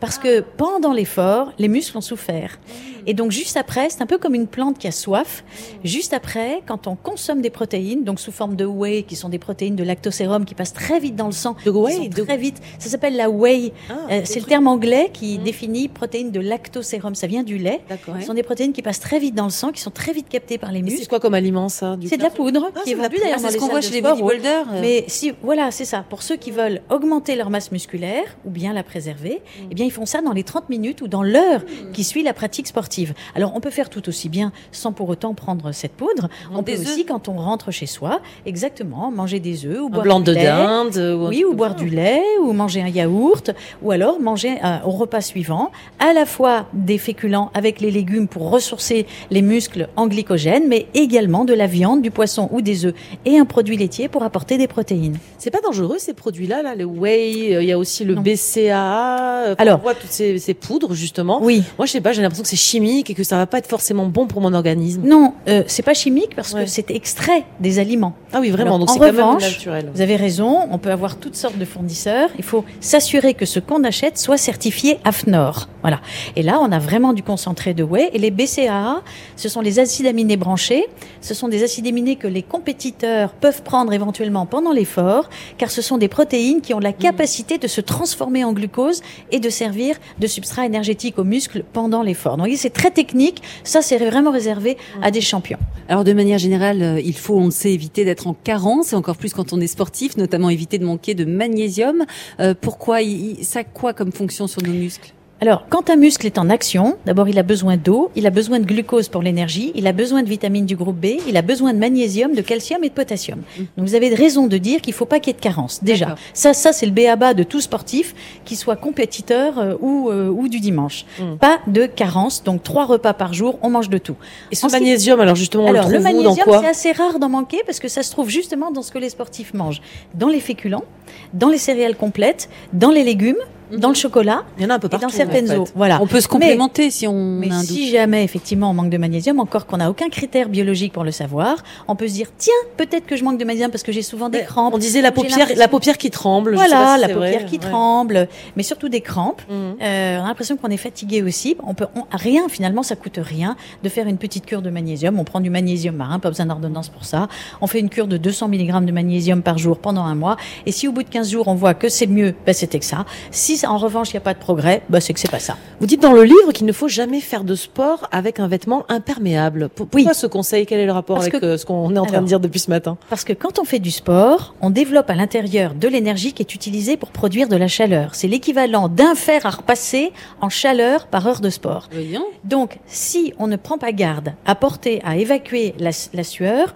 Parce 0.01 0.17
Ah. 0.19 0.23
que 0.23 0.39
pendant 0.41 0.91
l'effort, 0.91 1.53
les 1.57 1.69
muscles 1.69 1.97
ont 1.97 2.01
souffert. 2.01 2.59
Mmh. 2.59 3.00
Et 3.07 3.13
donc 3.13 3.31
juste 3.31 3.57
après, 3.57 3.89
c'est 3.89 4.01
un 4.01 4.05
peu 4.05 4.17
comme 4.17 4.35
une 4.35 4.47
plante 4.47 4.77
qui 4.77 4.87
a 4.87 4.91
soif. 4.91 5.43
Juste 5.83 6.13
après, 6.13 6.61
quand 6.67 6.87
on 6.87 6.95
consomme 6.95 7.41
des 7.41 7.49
protéines, 7.49 8.03
donc 8.03 8.19
sous 8.19 8.31
forme 8.31 8.55
de 8.55 8.65
whey, 8.65 9.03
qui 9.03 9.15
sont 9.15 9.29
des 9.29 9.39
protéines 9.39 9.75
de 9.75 9.83
lactosérum 9.83 10.45
qui 10.45 10.55
passent 10.55 10.73
très 10.73 10.99
vite 10.99 11.15
dans 11.15 11.25
le 11.27 11.31
sang, 11.31 11.55
De 11.65 11.71
whey, 11.71 12.09
de- 12.09 12.23
très 12.23 12.37
vite. 12.37 12.61
Ça 12.79 12.89
s'appelle 12.89 13.15
la 13.15 13.29
whey. 13.29 13.71
Ah, 13.89 13.93
Euh, 14.11 14.21
c'est 14.25 14.39
le 14.39 14.45
terme 14.45 14.67
anglais 14.67 15.09
qui 15.13 15.37
Mhm. 15.37 15.43
définit 15.43 15.87
protéines 15.87 16.31
de 16.31 16.39
lactosérum. 16.39 17.15
Ça 17.15 17.27
vient 17.27 17.43
du 17.43 17.57
lait. 17.57 17.81
D'accord. 17.89 18.15
Ce 18.19 18.25
sont 18.27 18.33
des 18.33 18.43
protéines 18.43 18.73
qui 18.73 18.81
passent 18.81 18.99
très 18.99 19.19
vite 19.19 19.35
dans 19.35 19.45
le 19.45 19.49
sang, 19.51 19.71
qui 19.71 19.81
sont 19.81 19.91
très 19.91 20.13
vite 20.13 20.29
captées 20.29 20.57
par 20.57 20.71
les 20.71 20.81
muscles. 20.81 20.99
c'est 21.01 21.09
quoi 21.09 21.19
comme 21.19 21.33
aliment 21.33 21.69
ça 21.69 21.97
C'est 22.05 22.17
de 22.17 22.23
la 22.23 22.29
poudre 22.29 22.69
Ah, 22.75 22.79
qui 22.83 22.89
c'est 22.89 22.91
est 22.91 22.95
vendue 22.95 23.17
d'ailleurs 23.17 23.37
Ah, 23.43 23.47
c'est 23.47 23.53
ce 23.53 23.57
qu'on 23.57 23.67
voit 23.67 23.81
chez 23.81 23.91
les 23.91 24.01
bodybuilders. 24.01 24.65
euh. 24.73 24.81
Mais 24.81 25.05
si, 25.07 25.31
voilà, 25.41 25.71
c'est 25.71 25.85
ça. 25.85 26.05
Pour 26.09 26.21
ceux 26.23 26.35
qui 26.35 26.51
veulent 26.51 26.81
augmenter 26.89 27.35
leur 27.35 27.49
masse 27.49 27.71
musculaire 27.71 28.23
ou 28.45 28.49
bien 28.49 28.73
la 28.73 28.83
préserver, 28.83 29.41
eh 29.69 29.73
bien, 29.75 29.85
ils 29.85 29.91
font 29.91 30.05
ça 30.05 30.21
dans 30.21 30.33
les 30.33 30.43
30 30.43 30.69
minutes 30.69 31.01
ou 31.01 31.07
dans 31.07 31.23
l'heure 31.23 31.61
qui 31.93 32.03
suit 32.03 32.23
la 32.23 32.33
pratique 32.33 32.67
sportive. 32.67 32.90
Alors, 33.35 33.53
on 33.55 33.59
peut 33.59 33.69
faire 33.69 33.89
tout 33.89 34.07
aussi 34.09 34.29
bien 34.29 34.51
sans 34.71 34.91
pour 34.91 35.09
autant 35.09 35.33
prendre 35.33 35.71
cette 35.71 35.93
poudre. 35.93 36.29
On 36.53 36.63
peut 36.63 36.73
aussi, 36.73 37.05
quand 37.05 37.29
on 37.29 37.33
rentre 37.37 37.71
chez 37.71 37.85
soi, 37.85 38.21
exactement, 38.45 39.11
manger 39.11 39.39
des 39.39 39.65
œufs 39.65 39.79
ou 39.81 39.87
Un 39.87 39.89
boire 39.89 40.03
blanc 40.03 40.19
du 40.19 40.25
de 40.31 40.33
lait. 40.35 40.43
dinde 40.43 40.97
ou 40.97 41.27
Oui, 41.29 41.43
ou 41.49 41.53
boire 41.53 41.75
du 41.75 41.89
lait, 41.89 42.21
ou 42.41 42.53
manger 42.53 42.81
un 42.81 42.87
yaourt, 42.87 43.51
ou 43.81 43.91
alors 43.91 44.19
manger 44.19 44.57
euh, 44.63 44.77
au 44.85 44.91
repas 44.91 45.21
suivant 45.21 45.71
à 45.99 46.13
la 46.13 46.25
fois 46.25 46.65
des 46.73 46.97
féculents 46.97 47.51
avec 47.53 47.79
les 47.81 47.91
légumes 47.91 48.27
pour 48.27 48.49
ressourcer 48.49 49.05
les 49.29 49.41
muscles 49.41 49.87
en 49.95 50.07
glycogène, 50.07 50.63
mais 50.67 50.87
également 50.93 51.45
de 51.45 51.53
la 51.53 51.67
viande, 51.67 52.01
du 52.01 52.11
poisson 52.11 52.49
ou 52.51 52.61
des 52.61 52.85
œufs 52.85 52.93
et 53.25 53.37
un 53.37 53.45
produit 53.45 53.77
laitier 53.77 54.07
pour 54.07 54.23
apporter 54.23 54.57
des 54.57 54.67
protéines. 54.67 55.17
C'est 55.37 55.51
pas 55.51 55.61
dangereux 55.63 55.97
ces 55.99 56.13
produits-là, 56.13 56.61
là, 56.61 56.75
le 56.75 56.85
whey, 56.85 57.55
euh, 57.55 57.61
il 57.63 57.69
y 57.69 57.71
a 57.71 57.77
aussi 57.77 58.03
le 58.05 58.15
Non. 58.15 58.21
BCAA. 58.21 59.43
euh, 59.45 59.55
Alors- 59.57 59.79
on 59.79 59.83
voit 59.83 59.95
toutes 59.95 60.11
ces, 60.11 60.37
ces 60.39 60.53
poudres 60.53 60.93
justement. 60.93 61.39
Oui. 61.41 61.63
Moi, 61.77 61.85
je 61.85 61.91
sais 61.91 62.01
pas, 62.01 62.11
j'ai 62.13 62.21
l'impression 62.21 62.43
que 62.43 62.49
c'est 62.49 62.55
chimique 62.55 62.80
et 62.81 63.03
que 63.13 63.23
ça 63.23 63.37
va 63.37 63.45
pas 63.45 63.57
être 63.59 63.67
forcément 63.67 64.05
bon 64.07 64.27
pour 64.27 64.41
mon 64.41 64.53
organisme. 64.53 65.03
Non, 65.05 65.33
euh, 65.47 65.63
c'est 65.67 65.83
pas 65.83 65.93
chimique 65.93 66.35
parce 66.35 66.53
Ouais. 66.53 66.63
que 66.65 66.69
c'est 66.69 66.89
extrait 66.91 67.43
des 67.59 67.79
aliments. 67.79 68.13
Ah 68.33 68.39
oui, 68.41 68.49
vraiment. 68.49 68.75
Alors, 68.75 68.79
donc 68.79 68.89
c'est 68.89 68.99
quand 68.99 69.05
même 69.05 69.15
revanche, 69.15 69.43
naturel. 69.43 69.91
Vous 69.93 70.01
avez 70.01 70.15
raison, 70.15 70.59
on 70.71 70.77
peut 70.77 70.91
avoir 70.91 71.17
toutes 71.17 71.35
sortes 71.35 71.57
de 71.57 71.65
fournisseurs. 71.65 72.29
Il 72.37 72.43
faut 72.43 72.63
s'assurer 72.79 73.33
que 73.33 73.45
ce 73.45 73.59
qu'on 73.59 73.83
achète 73.83 74.17
soit 74.17 74.37
certifié 74.37 74.99
AFNOR. 75.03 75.67
Voilà. 75.81 75.99
Et 76.35 76.43
là, 76.43 76.59
on 76.61 76.71
a 76.71 76.79
vraiment 76.79 77.13
du 77.13 77.23
concentré 77.23 77.73
de 77.73 77.83
whey. 77.83 78.09
Et 78.13 78.19
les 78.19 78.31
BCAA, 78.31 79.01
ce 79.35 79.49
sont 79.49 79.61
les 79.61 79.79
acides 79.79 80.05
aminés 80.07 80.37
branchés. 80.37 80.85
Ce 81.21 81.33
sont 81.33 81.47
des 81.47 81.63
acides 81.63 81.87
aminés 81.87 82.15
que 82.15 82.27
les 82.27 82.43
compétiteurs 82.43 83.33
peuvent 83.33 83.61
prendre 83.63 83.91
éventuellement 83.93 84.45
pendant 84.45 84.71
l'effort, 84.71 85.29
car 85.57 85.69
ce 85.71 85.81
sont 85.81 85.97
des 85.97 86.07
protéines 86.07 86.61
qui 86.61 86.73
ont 86.73 86.79
la 86.79 86.93
capacité 86.93 87.57
de 87.57 87.67
se 87.67 87.81
transformer 87.81 88.43
en 88.43 88.53
glucose 88.53 89.01
et 89.31 89.39
de 89.39 89.49
servir 89.49 89.95
de 90.19 90.27
substrat 90.27 90.65
énergétique 90.65 91.17
aux 91.19 91.23
muscles 91.23 91.63
pendant 91.73 92.01
l'effort. 92.03 92.33
Donc, 92.33 92.41
voyez, 92.41 92.57
c'est 92.71 92.79
très 92.79 92.91
technique. 92.91 93.41
Ça, 93.63 93.81
c'est 93.81 93.97
vraiment 93.97 94.31
réservé 94.31 94.77
à 95.01 95.11
des 95.11 95.21
champions. 95.21 95.59
Alors 95.89 96.03
de 96.03 96.13
manière 96.13 96.37
générale, 96.37 96.81
euh, 96.81 97.01
il 97.03 97.15
faut, 97.15 97.37
on 97.37 97.45
le 97.45 97.51
sait, 97.51 97.73
éviter 97.73 98.05
d'être 98.05 98.27
en 98.27 98.33
carence, 98.33 98.93
et 98.93 98.95
encore 98.95 99.17
plus 99.17 99.33
quand 99.33 99.53
on 99.53 99.59
est 99.59 99.67
sportif, 99.67 100.17
notamment 100.17 100.49
éviter 100.49 100.77
de 100.77 100.85
manquer 100.85 101.13
de 101.13 101.25
magnésium. 101.25 102.05
Euh, 102.39 102.53
pourquoi 102.59 102.99
Ça 103.41 103.59
a 103.59 103.63
quoi 103.63 103.93
comme 103.93 104.11
fonction 104.11 104.47
sur 104.47 104.61
nos 104.61 104.73
muscles? 104.73 105.13
Alors, 105.43 105.65
quand 105.69 105.89
un 105.89 105.95
muscle 105.95 106.27
est 106.27 106.37
en 106.37 106.51
action, 106.51 106.97
d'abord 107.07 107.27
il 107.27 107.39
a 107.39 107.43
besoin 107.43 107.75
d'eau, 107.75 108.11
il 108.15 108.27
a 108.27 108.29
besoin 108.29 108.59
de 108.59 108.65
glucose 108.65 109.09
pour 109.09 109.23
l'énergie, 109.23 109.71
il 109.73 109.87
a 109.87 109.91
besoin 109.91 110.21
de 110.21 110.29
vitamines 110.29 110.67
du 110.67 110.75
groupe 110.75 110.97
B, 110.97 111.17
il 111.27 111.35
a 111.35 111.41
besoin 111.41 111.73
de 111.73 111.79
magnésium, 111.79 112.35
de 112.35 112.41
calcium 112.41 112.83
et 112.83 112.89
de 112.89 112.93
potassium. 112.93 113.41
Donc 113.57 113.87
vous 113.87 113.95
avez 113.95 114.13
raison 114.13 114.45
de 114.45 114.59
dire 114.59 114.81
qu'il 114.81 114.93
faut 114.93 115.07
pas 115.07 115.19
qu'il 115.19 115.29
y 115.29 115.35
ait 115.35 115.39
de 115.39 115.41
carence. 115.41 115.83
Déjà, 115.83 116.13
ça, 116.35 116.53
ça 116.53 116.73
c'est 116.73 116.85
le 116.85 116.91
béaba 116.91 117.33
de 117.33 117.41
tout 117.41 117.59
sportif, 117.59 118.13
qu'il 118.45 118.55
soit 118.55 118.75
compétiteur 118.75 119.57
euh, 119.57 119.73
ou, 119.81 120.11
euh, 120.11 120.29
ou 120.29 120.47
du 120.47 120.59
dimanche. 120.59 121.05
Mm. 121.17 121.37
Pas 121.37 121.57
de 121.65 121.87
carence. 121.87 122.43
Donc 122.43 122.61
trois 122.61 122.85
repas 122.85 123.13
par 123.13 123.33
jour, 123.33 123.57
on 123.63 123.71
mange 123.71 123.89
de 123.89 123.97
tout. 123.97 124.17
Et 124.51 124.55
ce 124.55 124.67
magnésium, 124.67 125.19
alors 125.21 125.35
justement, 125.35 125.63
on 125.63 125.69
Alors, 125.69 125.87
le 125.87 125.93
le 125.93 125.97
dans 125.97 126.03
magnésium, 126.03 126.45
quoi 126.45 126.59
c'est 126.61 126.69
assez 126.69 126.91
rare 126.91 127.17
d'en 127.17 127.29
manquer 127.29 127.61
parce 127.65 127.79
que 127.79 127.87
ça 127.87 128.03
se 128.03 128.11
trouve 128.11 128.29
justement 128.29 128.69
dans 128.69 128.83
ce 128.83 128.91
que 128.91 128.99
les 128.99 129.09
sportifs 129.09 129.55
mangent. 129.55 129.81
Dans 130.13 130.29
les 130.29 130.39
féculents, 130.39 130.85
dans 131.33 131.49
les 131.49 131.57
céréales 131.57 131.95
complètes, 131.95 132.47
dans 132.73 132.91
les 132.91 133.03
légumes, 133.03 133.41
dans 133.77 133.89
le 133.89 133.95
chocolat 133.95 134.43
Il 134.57 134.63
y 134.63 134.65
en 134.65 134.69
a 134.69 134.75
un 134.75 134.79
peu 134.79 134.87
et 134.87 134.89
partout. 134.89 135.05
dans 135.07 135.11
certaines 135.11 135.45
en 135.45 135.53
fait. 135.53 135.57
eaux. 135.59 135.67
Voilà. 135.75 135.99
On 136.01 136.07
peut 136.07 136.21
se 136.21 136.27
complémenter 136.27 136.91
si 136.91 137.07
on 137.07 137.39
Mais 137.39 137.51
a 137.51 137.55
un 137.55 137.63
si 137.63 137.83
doute. 137.85 137.91
jamais, 137.93 138.23
effectivement, 138.23 138.69
on 138.69 138.73
manque 138.73 138.89
de 138.89 138.97
magnésium, 138.97 139.39
encore 139.39 139.65
qu'on 139.65 139.77
n'a 139.77 139.89
aucun 139.89 140.09
critère 140.09 140.49
biologique 140.49 140.93
pour 140.93 141.03
le 141.03 141.11
savoir, 141.11 141.55
on 141.87 141.95
peut 141.95 142.07
se 142.07 142.13
dire, 142.13 142.27
tiens, 142.37 142.53
peut-être 142.77 143.05
que 143.05 143.15
je 143.15 143.23
manque 143.23 143.37
de 143.39 143.45
magnésium 143.45 143.71
parce 143.71 143.83
que 143.83 143.91
j'ai 143.91 144.01
souvent 144.01 144.29
des 144.29 144.41
crampes. 144.43 144.73
On 144.73 144.77
disait 144.77 145.01
la 145.01 145.11
paupière, 145.11 145.47
la 145.55 145.67
paupière 145.67 145.97
qui 145.97 146.09
tremble. 146.11 146.51
je 146.53 146.57
sais 146.57 146.69
pas 146.69 146.75
Voilà, 146.75 146.95
si 146.95 147.01
la 147.01 147.13
paupière 147.13 147.31
vrai. 147.41 147.45
qui 147.45 147.55
Ouais. 147.55 147.59
tremble, 147.59 148.27
mais 148.55 148.63
surtout 148.63 148.89
des 148.89 149.01
crampes. 149.01 149.41
Mhm. 149.49 149.75
Euh, 149.81 150.17
on 150.19 150.23
a 150.23 150.27
l'impression 150.27 150.57
qu'on 150.57 150.69
est 150.69 150.77
fatigué 150.77 151.21
aussi. 151.23 151.55
On 151.65 151.73
peut, 151.73 151.87
on- 151.95 152.03
rien, 152.11 152.47
finalement, 152.49 152.83
ça 152.83 152.95
coûte 152.95 153.19
rien 153.21 153.55
de 153.83 153.89
faire 153.89 154.07
une 154.07 154.17
petite 154.17 154.45
cure 154.45 154.61
de 154.61 154.69
magnésium. 154.69 155.19
On 155.19 155.23
prend 155.23 155.39
du 155.39 155.49
magnésium 155.49 155.95
marin, 155.95 156.19
pas 156.19 156.29
besoin 156.29 156.45
d'ordonnance 156.45 156.89
pour 156.89 157.05
ça. 157.05 157.27
On 157.61 157.67
fait 157.67 157.79
une 157.79 157.89
cure 157.89 158.07
de 158.07 158.17
200 158.17 158.47
mg 158.49 158.85
de 158.85 158.91
magnésium 158.91 159.41
par 159.41 159.57
jour 159.57 159.77
pendant 159.79 160.03
un 160.03 160.15
mois. 160.15 160.37
Et 160.65 160.71
si 160.71 160.87
au 160.87 160.91
bout 160.91 161.03
de 161.03 161.09
15 161.09 161.29
jours, 161.31 161.47
on 161.47 161.55
voit 161.55 161.73
que 161.73 161.89
c'est 161.89 162.07
mieux, 162.07 162.33
ben, 162.45 162.53
c'était 162.53 162.79
que 162.79 162.85
ça. 162.85 163.05
Si, 163.31 163.57
en 163.67 163.77
revanche, 163.77 164.09
il 164.11 164.13
n'y 164.13 164.17
a 164.19 164.21
pas 164.21 164.33
de 164.33 164.39
progrès, 164.39 164.81
ben, 164.89 164.99
c'est 164.99 165.13
que 165.13 165.19
c'est 165.19 165.31
pas 165.31 165.39
ça. 165.39 165.57
Vous 165.79 165.85
dites 165.87 166.01
dans 166.01 166.13
le 166.13 166.23
livre 166.23 166.51
qu'il 166.53 166.65
ne 166.65 166.71
faut 166.71 166.87
jamais 166.87 167.19
faire 167.21 167.43
de 167.43 167.55
sport 167.55 168.07
avec 168.11 168.39
un 168.39 168.47
vêtement 168.47 168.85
imperméable. 168.89 169.69
Pour- 169.69 169.87
Pourquoi 169.87 170.13
ce 170.13 170.27
conseil? 170.27 170.65
Quel 170.65 170.79
est 170.79 170.85
le 170.85 170.91
rapport 170.91 171.15
Parce 171.17 171.27
avec 171.27 171.41
que- 171.41 171.45
euh, 171.45 171.57
ce 171.57 171.65
qu'on 171.65 171.93
est 171.95 171.99
en 171.99 172.03
train 172.05 172.13
Alors- 172.13 172.23
de 172.23 172.27
dire 172.27 172.39
depuis 172.39 172.59
ce 172.59 172.69
matin? 172.69 172.97
Parce 173.09 173.23
que 173.23 173.33
quand 173.33 173.59
on 173.59 173.63
fait 173.63 173.79
du 173.79 173.91
sport, 173.91 174.53
on 174.61 174.69
développe 174.69 175.09
à 175.09 175.15
l'intérieur 175.15 175.73
de 175.73 175.87
l'énergie 175.87 176.33
qui 176.33 176.41
est 176.43 176.55
utilisée 176.55 176.97
pour 176.97 177.09
produire 177.09 177.47
de 177.47 177.55
la 177.55 177.67
chaleur. 177.67 178.15
C'est 178.15 178.27
l'équivalent 178.27 178.87
d'un 178.87 179.15
fer 179.15 179.45
à 179.45 179.49
repasser 179.49 180.11
en 180.41 180.49
chaleur 180.49 181.07
par 181.07 181.27
heure 181.27 181.41
de 181.41 181.49
sport. 181.49 181.87
Voyons. 181.91 182.25
Donc, 182.43 182.79
si 182.87 183.33
on 183.39 183.47
ne 183.47 183.55
prend 183.55 183.77
pas 183.77 183.91
garde 183.91 184.33
à 184.45 184.55
porter, 184.55 185.01
à 185.03 185.17
évacuer 185.17 185.73
la, 185.79 185.91
la 186.13 186.23
sueur, 186.23 186.73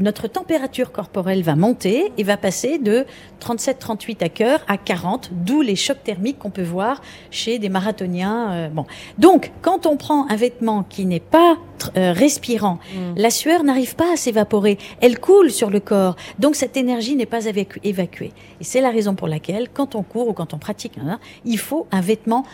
notre 0.00 0.26
température 0.28 0.92
corporelle 0.92 1.42
va 1.42 1.56
monter 1.56 2.12
et 2.16 2.22
va 2.22 2.36
passer 2.36 2.78
de 2.78 3.04
37-38 3.40 4.24
à 4.24 4.28
cœur 4.28 4.60
à 4.68 4.76
40, 4.76 5.30
d'où 5.32 5.60
les 5.62 5.76
chocs 5.76 6.02
thermiques 6.02 6.38
qu'on 6.38 6.50
peut 6.50 6.62
voir 6.62 7.00
chez 7.30 7.58
des 7.58 7.68
marathoniens. 7.68 8.52
euh, 8.52 8.68
bon. 8.68 8.84
Donc, 9.18 9.52
quand 9.62 9.86
on 9.86 9.96
prend 9.96 10.28
un 10.28 10.36
vêtement 10.36 10.82
qui 10.82 11.06
n'est 11.06 11.20
pas 11.20 11.56
euh, 11.96 12.12
respirant, 12.12 12.78
la 13.16 13.30
sueur 13.30 13.62
n'arrive 13.64 13.94
pas 13.96 14.12
à 14.12 14.16
s'évaporer, 14.16 14.78
elle 15.00 15.18
coule 15.20 15.50
sur 15.50 15.70
le 15.70 15.80
corps, 15.80 16.16
donc 16.38 16.56
cette 16.56 16.76
énergie 16.76 17.14
n'est 17.16 17.26
pas 17.26 17.40
évacu- 17.46 17.78
évacuée. 17.84 18.32
Et 18.60 18.64
c'est 18.64 18.80
la 18.80 18.90
raison 18.90 19.14
pour 19.14 19.28
laquelle, 19.28 19.68
quand 19.72 19.94
on 19.94 20.02
court 20.02 20.28
ou 20.28 20.32
quand 20.32 20.54
on 20.54 20.58
pratique, 20.58 20.98
hein, 20.98 21.18
il 21.44 21.58
faut 21.58 21.86
un 21.92 22.00
vêtement 22.00 22.44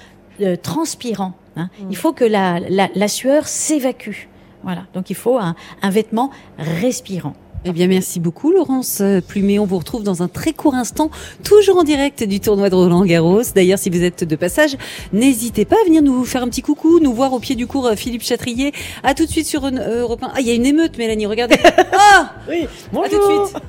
euh, 0.41 0.57
transpirant. 0.57 1.33
hein. 1.57 1.71
Il 1.91 1.97
faut 1.97 2.13
que 2.13 2.25
la, 2.25 2.61
la, 2.61 2.89
la 2.95 3.09
sueur 3.09 3.47
s'évacue. 3.49 4.29
Voilà, 4.65 4.85
donc 4.95 5.11
il 5.11 5.17
faut 5.17 5.39
un, 5.39 5.55
un 5.83 5.91
vêtement 5.91 6.31
respirant. 6.59 7.35
Eh 7.67 7.73
bien, 7.73 7.87
merci 7.87 8.21
beaucoup, 8.21 8.53
Laurence 8.53 9.01
Plumet. 9.27 9.59
On 9.59 9.65
vous 9.65 9.79
retrouve 9.79 10.03
dans 10.03 10.23
un 10.23 10.29
très 10.29 10.53
court 10.53 10.75
instant, 10.75 11.11
toujours 11.45 11.79
en 11.79 11.83
direct 11.83 12.23
du 12.23 12.39
tournoi 12.39 12.69
de 12.69 12.75
Roland 12.75 13.07
Garros. 13.07 13.41
D'ailleurs, 13.55 13.79
si 13.79 13.89
vous 13.89 14.03
êtes 14.03 14.23
de 14.23 14.37
passage, 14.37 14.77
n'hésitez 15.15 15.65
pas 15.65 15.77
à 15.81 15.85
venir 15.87 16.03
nous 16.03 16.25
faire 16.27 16.43
un 16.43 16.49
petit 16.49 16.61
coucou, 16.61 17.01
nous 17.01 17.15
voir 17.15 17.33
au 17.33 17.39
pied 17.39 17.55
du 17.55 17.67
cours 17.67 17.87
euh, 17.87 17.97
Philippe 17.97 18.23
Chatrier. 18.23 18.73
À 19.03 19.15
tout 19.15 19.25
de 19.25 19.31
suite 19.31 19.47
sur 19.47 19.65
euh, 19.65 20.01
Europe 20.03 20.23
1. 20.23 20.33
Ah, 20.35 20.41
il 20.41 20.47
y 20.47 20.51
a 20.51 20.55
une 20.55 20.67
émeute, 20.67 20.99
Mélanie, 20.99 21.25
regardez. 21.25 21.57
Ah 21.93 22.35
Oui, 22.51 22.67
À 23.03 23.09
tout 23.09 23.17
de 23.17 23.47
suite. 23.47 23.63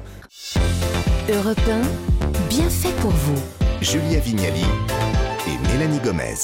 Europe 1.33 1.61
1, 1.71 2.47
bien 2.49 2.69
fait 2.69 2.93
pour 2.99 3.11
vous. 3.11 3.41
Julia 3.79 4.19
Vignali 4.19 4.65
et 5.47 5.71
Mélanie 5.71 5.99
Gomez. 6.03 6.35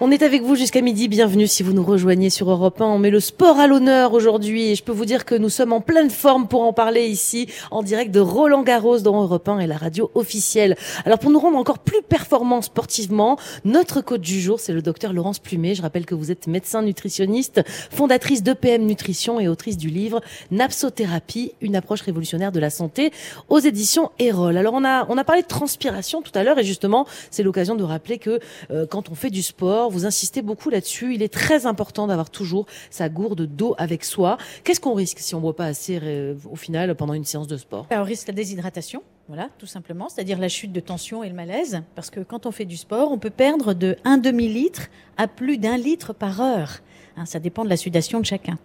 On 0.00 0.12
est 0.12 0.22
avec 0.22 0.42
vous 0.42 0.54
jusqu'à 0.54 0.80
midi. 0.80 1.08
Bienvenue 1.08 1.48
si 1.48 1.64
vous 1.64 1.72
nous 1.72 1.82
rejoignez 1.82 2.30
sur 2.30 2.48
Europe 2.48 2.80
1. 2.80 2.84
On 2.84 3.00
met 3.00 3.10
le 3.10 3.18
sport 3.18 3.58
à 3.58 3.66
l'honneur 3.66 4.12
aujourd'hui 4.12 4.70
et 4.70 4.76
je 4.76 4.84
peux 4.84 4.92
vous 4.92 5.04
dire 5.04 5.24
que 5.24 5.34
nous 5.34 5.48
sommes 5.48 5.72
en 5.72 5.80
pleine 5.80 6.08
forme 6.08 6.46
pour 6.46 6.62
en 6.62 6.72
parler 6.72 7.08
ici 7.08 7.48
en 7.72 7.82
direct 7.82 8.12
de 8.12 8.20
Roland 8.20 8.62
Garros 8.62 9.00
dans 9.00 9.20
Europe 9.20 9.48
1 9.48 9.58
et 9.58 9.66
la 9.66 9.76
radio 9.76 10.08
officielle. 10.14 10.76
Alors 11.04 11.18
pour 11.18 11.32
nous 11.32 11.40
rendre 11.40 11.58
encore 11.58 11.80
plus 11.80 12.00
performants 12.08 12.62
sportivement, 12.62 13.40
notre 13.64 14.00
coach 14.00 14.20
du 14.20 14.40
jour 14.40 14.60
c'est 14.60 14.72
le 14.72 14.82
docteur 14.82 15.12
Laurence 15.12 15.40
Plumet. 15.40 15.74
Je 15.74 15.82
rappelle 15.82 16.06
que 16.06 16.14
vous 16.14 16.30
êtes 16.30 16.46
médecin 16.46 16.82
nutritionniste, 16.82 17.62
fondatrice 17.66 18.44
d'EPM 18.44 18.86
Nutrition 18.86 19.40
et 19.40 19.48
autrice 19.48 19.76
du 19.76 19.88
livre 19.88 20.20
Napsothérapie, 20.52 21.54
une 21.60 21.74
approche 21.74 22.02
révolutionnaire 22.02 22.52
de 22.52 22.60
la 22.60 22.70
santé 22.70 23.10
aux 23.48 23.58
éditions 23.58 24.12
Erol. 24.20 24.58
Alors 24.58 24.74
on 24.74 24.84
a 24.84 25.06
on 25.08 25.18
a 25.18 25.24
parlé 25.24 25.42
de 25.42 25.48
transpiration 25.48 26.22
tout 26.22 26.32
à 26.36 26.44
l'heure 26.44 26.60
et 26.60 26.64
justement 26.64 27.04
c'est 27.32 27.42
l'occasion 27.42 27.74
de 27.74 27.82
rappeler 27.82 28.18
que 28.18 28.38
euh, 28.70 28.86
quand 28.86 29.10
on 29.10 29.16
fait 29.16 29.30
du 29.30 29.42
sport, 29.42 29.87
vous 29.90 30.06
insistez 30.06 30.42
beaucoup 30.42 30.70
là-dessus. 30.70 31.14
Il 31.14 31.22
est 31.22 31.32
très 31.32 31.66
important 31.66 32.06
d'avoir 32.06 32.30
toujours 32.30 32.66
sa 32.90 33.08
gourde 33.08 33.42
d'eau 33.42 33.74
avec 33.78 34.04
soi. 34.04 34.38
Qu'est-ce 34.64 34.80
qu'on 34.80 34.94
risque 34.94 35.18
si 35.18 35.34
on 35.34 35.40
boit 35.40 35.56
pas 35.56 35.66
assez 35.66 35.98
euh, 36.02 36.34
au 36.50 36.56
final 36.56 36.94
pendant 36.94 37.14
une 37.14 37.24
séance 37.24 37.46
de 37.46 37.56
sport? 37.56 37.86
Alors, 37.90 38.04
on 38.04 38.06
risque 38.06 38.28
la 38.28 38.34
déshydratation, 38.34 39.02
voilà, 39.28 39.48
tout 39.58 39.66
simplement, 39.66 40.08
c'est-à-dire 40.08 40.38
la 40.38 40.48
chute 40.48 40.72
de 40.72 40.80
tension 40.80 41.22
et 41.22 41.28
le 41.28 41.34
malaise, 41.34 41.82
parce 41.94 42.08
que 42.08 42.20
quand 42.20 42.46
on 42.46 42.50
fait 42.50 42.64
du 42.64 42.78
sport, 42.78 43.12
on 43.12 43.18
peut 43.18 43.28
perdre 43.30 43.74
de 43.74 43.96
1 44.04 44.16
demi-litre 44.18 44.88
à 45.18 45.28
plus 45.28 45.58
d'un 45.58 45.76
litre 45.76 46.14
par 46.14 46.40
heure. 46.40 46.78
Hein, 47.18 47.26
ça 47.26 47.40
dépend 47.40 47.64
de 47.64 47.68
la 47.68 47.76
sudation 47.76 48.20
de 48.20 48.24
chacun. 48.24 48.58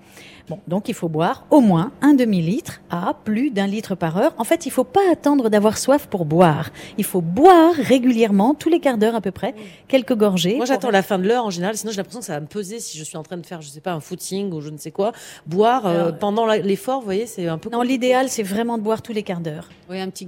Bon, 0.47 0.59
donc 0.67 0.87
il 0.87 0.93
faut 0.93 1.09
boire 1.09 1.45
au 1.49 1.59
moins 1.59 1.91
un 2.01 2.13
demi-litre 2.13 2.81
à 2.91 3.15
plus 3.25 3.49
d'un 3.49 3.65
litre 3.65 3.95
par 3.95 4.17
heure. 4.17 4.33
En 4.37 4.43
fait, 4.43 4.65
il 4.67 4.71
faut 4.71 4.83
pas 4.83 4.99
attendre 5.11 5.49
d'avoir 5.49 5.77
soif 5.77 6.05
pour 6.07 6.25
boire. 6.25 6.69
Il 6.99 7.03
faut 7.03 7.21
boire 7.21 7.73
régulièrement, 7.73 8.53
tous 8.53 8.69
les 8.69 8.79
quarts 8.79 8.97
d'heure 8.99 9.15
à 9.15 9.21
peu 9.21 9.31
près, 9.31 9.55
quelques 9.87 10.15
gorgées. 10.15 10.51
Moi, 10.57 10.59
pour- 10.59 10.65
j'attends 10.67 10.91
la 10.91 11.01
fin 11.01 11.17
de 11.17 11.27
l'heure 11.27 11.45
en 11.45 11.49
général, 11.49 11.75
sinon 11.77 11.91
j'ai 11.91 11.97
l'impression 11.97 12.19
que 12.19 12.25
ça 12.27 12.33
va 12.33 12.41
me 12.41 12.45
peser 12.45 12.79
si 12.79 12.97
je 12.97 13.03
suis 13.03 13.17
en 13.17 13.23
train 13.23 13.37
de 13.37 13.45
faire, 13.45 13.61
je 13.61 13.69
sais 13.69 13.81
pas, 13.81 13.93
un 13.93 13.99
footing 14.01 14.51
ou 14.53 14.61
je 14.61 14.69
ne 14.69 14.77
sais 14.77 14.91
quoi. 14.91 15.13
Boire 15.47 15.87
euh, 15.87 16.05
Alors, 16.07 16.17
pendant 16.19 16.45
l'effort, 16.45 16.99
vous 16.99 17.05
voyez, 17.05 17.25
c'est 17.25 17.47
un 17.47 17.57
peu. 17.57 17.69
Non, 17.71 17.81
l'idéal, 17.81 18.29
c'est 18.29 18.43
vraiment 18.43 18.77
de 18.77 18.83
boire 18.83 19.01
tous 19.01 19.13
les 19.13 19.23
quarts 19.23 19.39
d'heure. 19.41 19.69
Oui, 19.89 19.99
un 19.99 20.09
petit 20.11 20.25